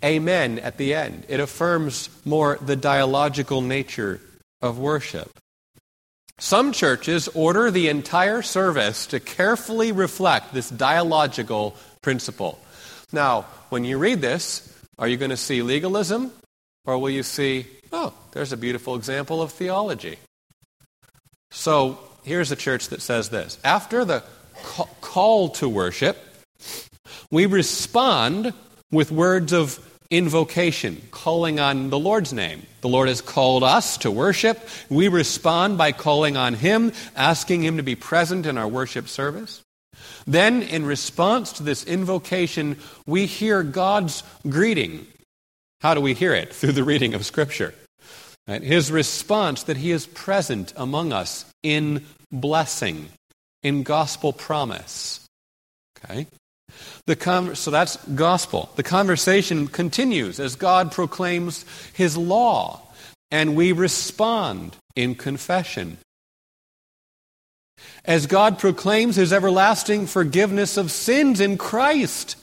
[0.05, 1.25] amen at the end.
[1.29, 4.21] It affirms more the dialogical nature
[4.61, 5.31] of worship.
[6.39, 12.59] Some churches order the entire service to carefully reflect this dialogical principle.
[13.13, 16.33] Now, when you read this, are you going to see legalism
[16.87, 20.17] or will you see, oh, there's a beautiful example of theology?
[21.51, 24.23] So here's a church that says this After the
[25.01, 26.17] call to worship,
[27.31, 28.53] we respond
[28.91, 32.63] with words of invocation, calling on the Lord's name.
[32.81, 34.69] The Lord has called us to worship.
[34.89, 39.63] We respond by calling on Him, asking Him to be present in our worship service.
[40.27, 42.77] Then, in response to this invocation,
[43.07, 45.07] we hear God's greeting.
[45.81, 46.55] How do we hear it?
[46.55, 47.75] Through the reading of Scripture.
[48.49, 48.63] Right?
[48.63, 53.09] His response that He is present among us in blessing
[53.63, 55.27] in gospel promise.
[55.99, 56.27] Okay?
[57.07, 58.71] The con- so that's gospel.
[58.77, 62.83] The conversation continues as God proclaims his law,
[63.31, 65.99] and we respond in confession.
[68.05, 72.37] As God proclaims his everlasting forgiveness of sins in Christ,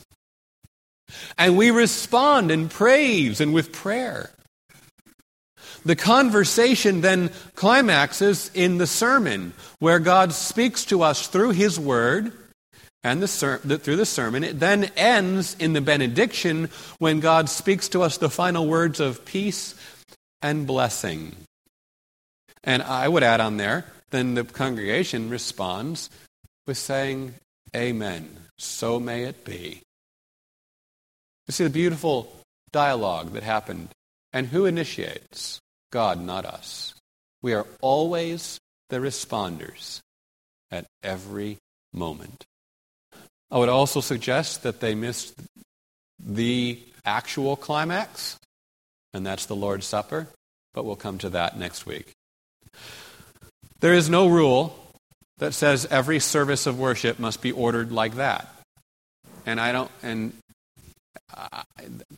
[1.38, 4.32] and we respond in praise and with prayer.
[5.86, 12.32] The conversation then climaxes in the sermon, where God speaks to us through His Word
[13.03, 14.43] and the ser- through the sermon.
[14.43, 19.26] It then ends in the benediction when God speaks to us the final words of
[19.26, 19.76] peace
[20.41, 21.36] and blessing.
[22.64, 26.09] And I would add on there, then the congregation responds
[26.66, 27.34] with saying,
[27.76, 28.30] Amen.
[28.57, 29.82] So may it be.
[31.47, 32.31] You see the beautiful
[32.71, 33.89] dialogue that happened.
[34.31, 35.59] And who initiates?
[35.91, 36.95] God, not us.
[37.41, 39.99] We are always the responders
[40.71, 41.57] at every
[41.93, 42.43] moment.
[43.51, 45.35] I would also suggest that they missed
[46.19, 48.37] the actual climax,
[49.13, 50.27] and that's the Lord's Supper,
[50.73, 52.13] but we'll come to that next week.
[53.79, 54.79] There is no rule
[55.37, 58.47] that says every service of worship must be ordered like that.
[59.45, 60.33] And I don't and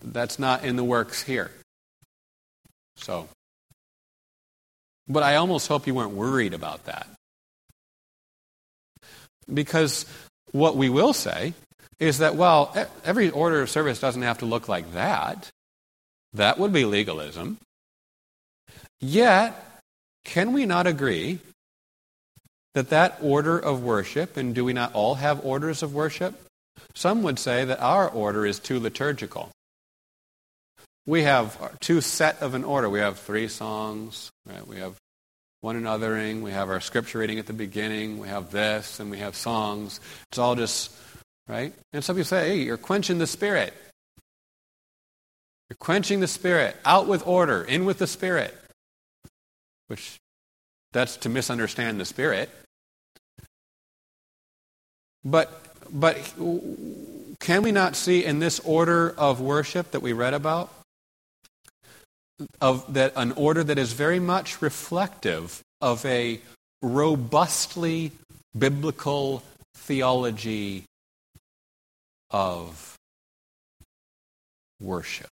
[0.04, 1.52] That's not in the works here.
[2.98, 3.28] So
[5.08, 7.08] but I almost hope you weren't worried about that.
[9.52, 10.06] Because
[10.52, 11.54] what we will say
[12.00, 15.50] is that, well, every order of service doesn't have to look like that.
[16.34, 17.58] That would be legalism.
[19.00, 19.56] Yet,
[20.24, 21.40] can we not agree
[22.74, 26.45] that that order of worship, and do we not all have orders of worship?
[26.94, 29.50] Some would say that our order is too liturgical.
[31.06, 32.90] We have two set of an order.
[32.90, 34.66] We have three songs, right?
[34.68, 34.96] We have
[35.62, 36.42] one anothering.
[36.42, 38.20] We have our scripture reading at the beginning.
[38.20, 40.00] We have this, and we have songs.
[40.32, 40.92] It's all just,
[41.48, 41.74] right?
[41.94, 43.74] And some people say, hey, you're quenching the spirit.
[45.70, 46.76] You're quenching the spirit.
[46.86, 48.56] Out with order, in with the spirit.
[49.88, 50.18] Which,
[50.92, 52.50] that's to misunderstand the spirit.
[55.24, 56.18] But, but
[57.40, 60.72] can we not see in this order of worship that we read about
[62.60, 66.40] of that an order that is very much reflective of a
[66.82, 68.12] robustly
[68.58, 69.44] biblical
[69.76, 70.84] theology
[72.32, 72.96] of
[74.82, 75.30] worship.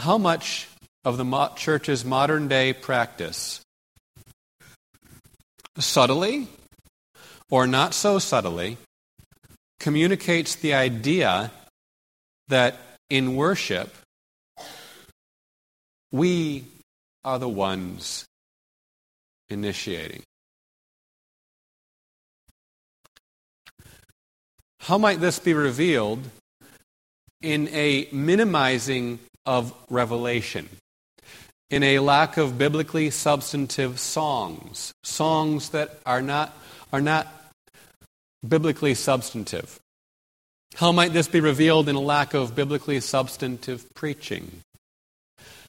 [0.00, 0.68] how much
[1.04, 3.60] of the church's modern day practice
[5.80, 6.48] subtly
[7.50, 8.76] or not so subtly
[9.78, 11.50] communicates the idea
[12.48, 12.76] that
[13.08, 13.94] in worship
[16.12, 16.64] we
[17.24, 18.24] are the ones
[19.48, 20.22] initiating.
[24.80, 26.20] How might this be revealed
[27.42, 30.68] in a minimizing of revelation?
[31.70, 36.52] In a lack of biblically substantive songs, songs that are not,
[36.92, 37.28] are not
[38.46, 39.78] biblically substantive.
[40.74, 44.62] How might this be revealed in a lack of biblically substantive preaching?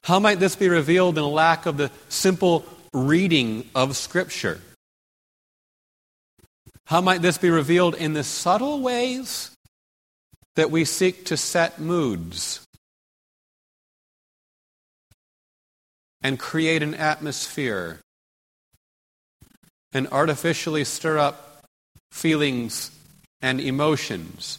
[0.02, 4.60] How might this be revealed in a lack of the simple reading of Scripture?
[6.86, 9.52] How might this be revealed in the subtle ways
[10.56, 12.66] that we seek to set moods
[16.22, 18.00] and create an atmosphere
[19.92, 21.64] and artificially stir up
[22.10, 22.90] feelings
[23.40, 24.58] and emotions?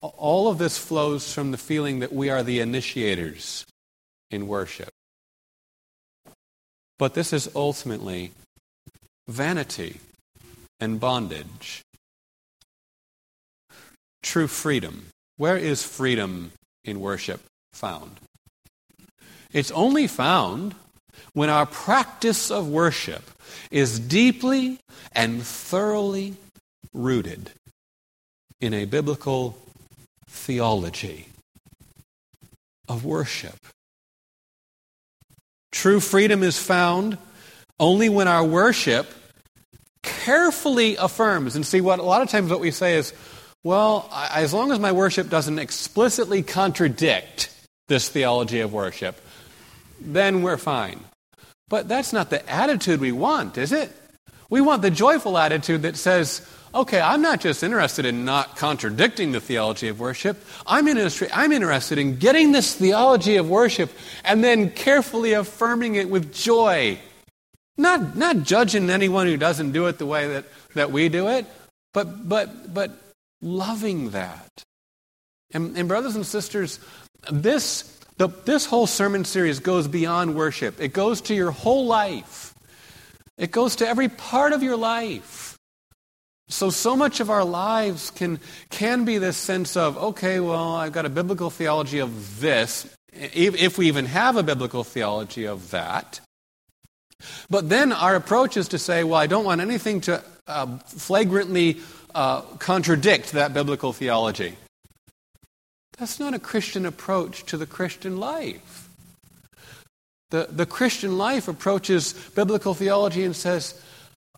[0.00, 3.66] All of this flows from the feeling that we are the initiators
[4.30, 4.90] in worship.
[6.98, 8.32] But this is ultimately
[9.28, 10.00] vanity
[10.80, 11.82] and bondage.
[14.22, 15.06] True freedom.
[15.36, 16.52] Where is freedom
[16.84, 17.40] in worship
[17.72, 18.18] found?
[19.52, 20.74] It's only found
[21.32, 23.22] when our practice of worship
[23.70, 24.78] is deeply
[25.12, 26.36] and thoroughly
[26.92, 27.50] rooted
[28.60, 29.58] in a biblical
[30.28, 31.26] theology
[32.88, 33.56] of worship.
[35.72, 37.18] True freedom is found
[37.78, 39.06] only when our worship
[40.02, 41.54] carefully affirms.
[41.54, 43.12] And see, what a lot of times what we say is,
[43.64, 47.50] well, as long as my worship doesn't explicitly contradict
[47.88, 49.20] this theology of worship,
[50.00, 51.00] then we're fine.
[51.68, 53.92] But that's not the attitude we want, is it?
[54.50, 59.32] We want the joyful attitude that says, okay, I'm not just interested in not contradicting
[59.32, 60.42] the theology of worship.
[60.66, 63.90] I'm, interested, I'm interested in getting this theology of worship
[64.24, 66.98] and then carefully affirming it with joy.
[67.76, 71.46] Not, not judging anyone who doesn't do it the way that, that we do it,
[71.92, 72.90] but, but, but
[73.42, 74.50] loving that.
[75.52, 76.80] And, and brothers and sisters,
[77.30, 80.80] this, the, this whole sermon series goes beyond worship.
[80.80, 82.54] It goes to your whole life.
[83.36, 85.56] It goes to every part of your life.
[86.48, 88.40] So, so much of our lives can,
[88.70, 93.78] can be this sense of, okay, well, I've got a biblical theology of this, if
[93.78, 96.20] we even have a biblical theology of that.
[97.50, 101.80] But then our approach is to say, well, I don't want anything to uh, flagrantly
[102.14, 104.56] uh, contradict that biblical theology.
[105.98, 108.88] That's not a Christian approach to the Christian life.
[110.30, 113.80] The, the Christian life approaches biblical theology and says,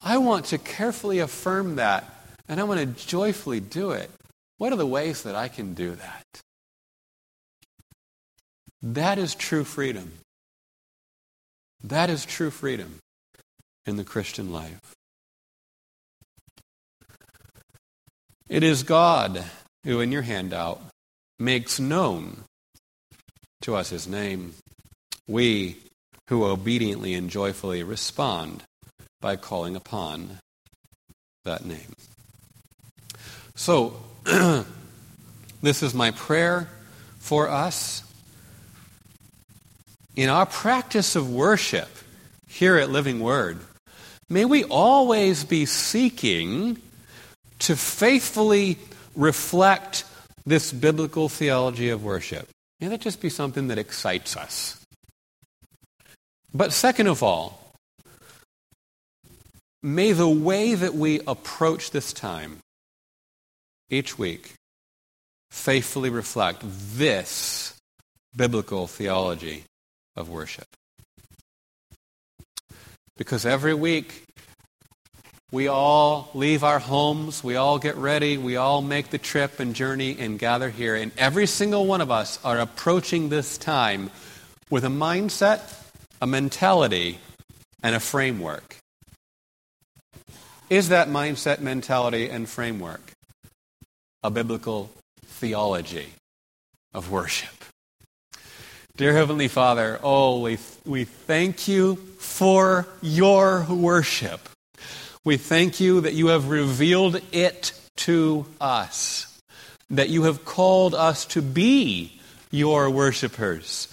[0.03, 2.05] I want to carefully affirm that,
[2.49, 4.11] and I want to joyfully do it.
[4.57, 6.25] What are the ways that I can do that?
[8.83, 10.13] That is true freedom.
[11.83, 12.99] That is true freedom
[13.85, 14.95] in the Christian life.
[18.49, 19.45] It is God
[19.85, 20.81] who, in your handout,
[21.41, 22.45] makes known
[23.63, 24.55] to us his name.
[25.27, 25.77] We
[26.29, 28.63] who obediently and joyfully respond
[29.21, 30.39] by calling upon
[31.45, 31.93] that name.
[33.57, 33.97] So,
[35.63, 36.69] this is my prayer
[37.19, 38.05] for us.
[40.15, 41.89] In our practice of worship
[42.47, 43.59] here at Living Word,
[44.29, 46.79] may we always be seeking
[47.61, 48.79] to faithfully
[49.15, 50.05] reflect
[50.45, 52.49] this biblical theology of worship.
[52.81, 54.83] May that just be something that excites us.
[56.53, 57.61] But second of all,
[59.83, 62.59] May the way that we approach this time
[63.89, 64.53] each week
[65.51, 67.75] faithfully reflect this
[68.37, 69.65] biblical theology
[70.15, 70.67] of worship.
[73.17, 74.25] Because every week
[75.53, 79.75] we all leave our homes, we all get ready, we all make the trip and
[79.75, 84.11] journey and gather here, and every single one of us are approaching this time
[84.69, 85.61] with a mindset,
[86.23, 87.19] a mentality,
[87.83, 88.81] and a framework
[90.71, 93.13] is that mindset, mentality, and framework
[94.23, 94.89] a biblical
[95.27, 96.07] theology
[96.95, 97.51] of worship?
[98.97, 104.50] Dear Heavenly Father, oh, we, we thank you for your worship.
[105.25, 109.41] We thank you that you have revealed it to us,
[109.91, 112.21] that you have called us to be
[112.51, 113.89] your worshipers.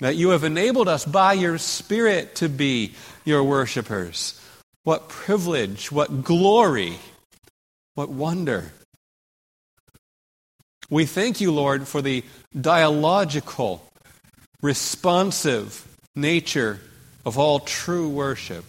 [0.00, 4.40] That you have enabled us by your Spirit to be your worshipers.
[4.84, 6.98] What privilege, what glory,
[7.94, 8.72] what wonder.
[10.90, 12.24] We thank you, Lord, for the
[12.58, 13.84] dialogical,
[14.62, 15.86] responsive
[16.16, 16.80] nature
[17.26, 18.64] of all true worship.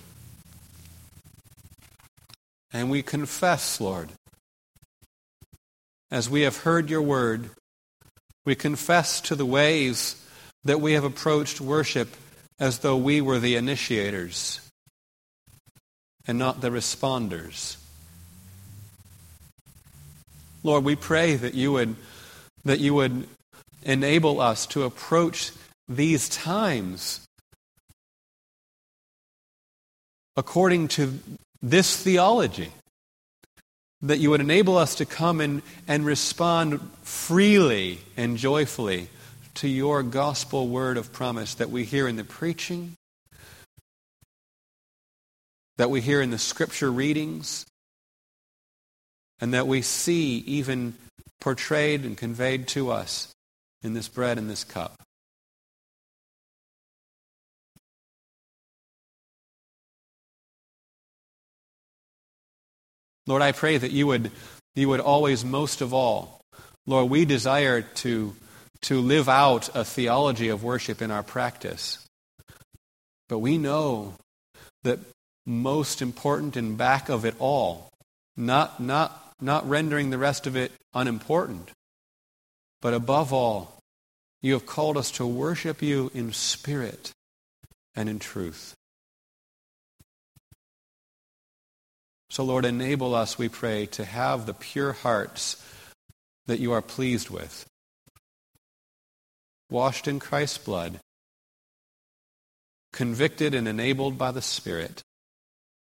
[2.72, 4.10] And we confess, Lord,
[6.12, 7.50] as we have heard your word,
[8.46, 10.16] we confess to the ways
[10.64, 12.16] that we have approached worship
[12.60, 14.60] as though we were the initiators
[16.28, 17.78] and not the responders.
[20.64, 21.96] Lord, we pray that you would,
[22.66, 23.28] that you would
[23.84, 25.52] enable us to approach
[25.88, 27.26] these times
[30.36, 31.20] according to
[31.62, 32.72] this theology.
[34.02, 39.10] That you would enable us to come and, and respond freely and joyfully
[39.56, 42.94] to your gospel word of promise that we hear in the preaching,
[45.78, 47.66] that we hear in the scripture readings,
[49.42, 50.94] and that we see even
[51.42, 53.34] portrayed and conveyed to us
[53.84, 54.98] in this bread and this cup.
[63.30, 64.32] Lord, I pray that you would,
[64.76, 66.42] you would always, most of all,
[66.88, 68.36] Lord, we desire to,
[68.82, 72.04] to live out a theology of worship in our practice.
[73.28, 74.16] But we know
[74.84, 74.98] that
[75.46, 77.92] most important and back of it all,
[78.36, 81.70] not, not, not rendering the rest of it unimportant,
[82.82, 83.78] but above all,
[84.42, 87.12] you have called us to worship you in spirit
[87.96, 88.74] and in truth.
[92.30, 95.64] So, Lord, enable us, we pray, to have the pure hearts
[96.46, 97.66] that you are pleased with,
[99.70, 101.00] washed in Christ's blood,
[102.94, 105.02] convicted and enabled by the Spirit,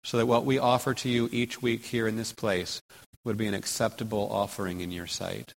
[0.04, 2.82] so that what we offer to you each week here in this place
[3.24, 5.54] would be an acceptable offering in your sight.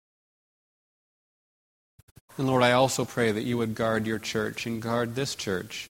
[2.36, 5.88] And Lord, I also pray that you would guard your church and guard this church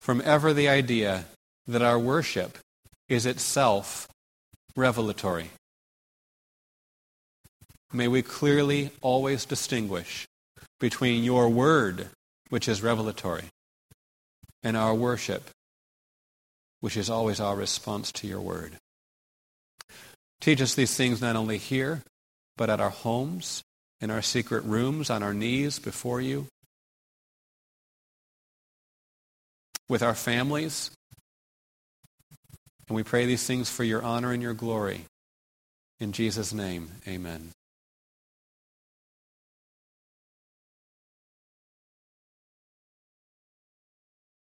[0.00, 1.24] from ever the idea
[1.66, 2.58] that our worship
[3.12, 4.08] is itself
[4.74, 5.50] revelatory.
[7.92, 10.26] May we clearly always distinguish
[10.80, 12.08] between your word,
[12.48, 13.44] which is revelatory,
[14.62, 15.50] and our worship,
[16.80, 18.78] which is always our response to your word.
[20.40, 22.02] Teach us these things not only here,
[22.56, 23.62] but at our homes,
[24.00, 26.46] in our secret rooms, on our knees before you,
[29.86, 30.90] with our families,
[32.88, 35.06] and we pray these things for your honor and your glory.
[36.00, 37.52] In Jesus' name, amen.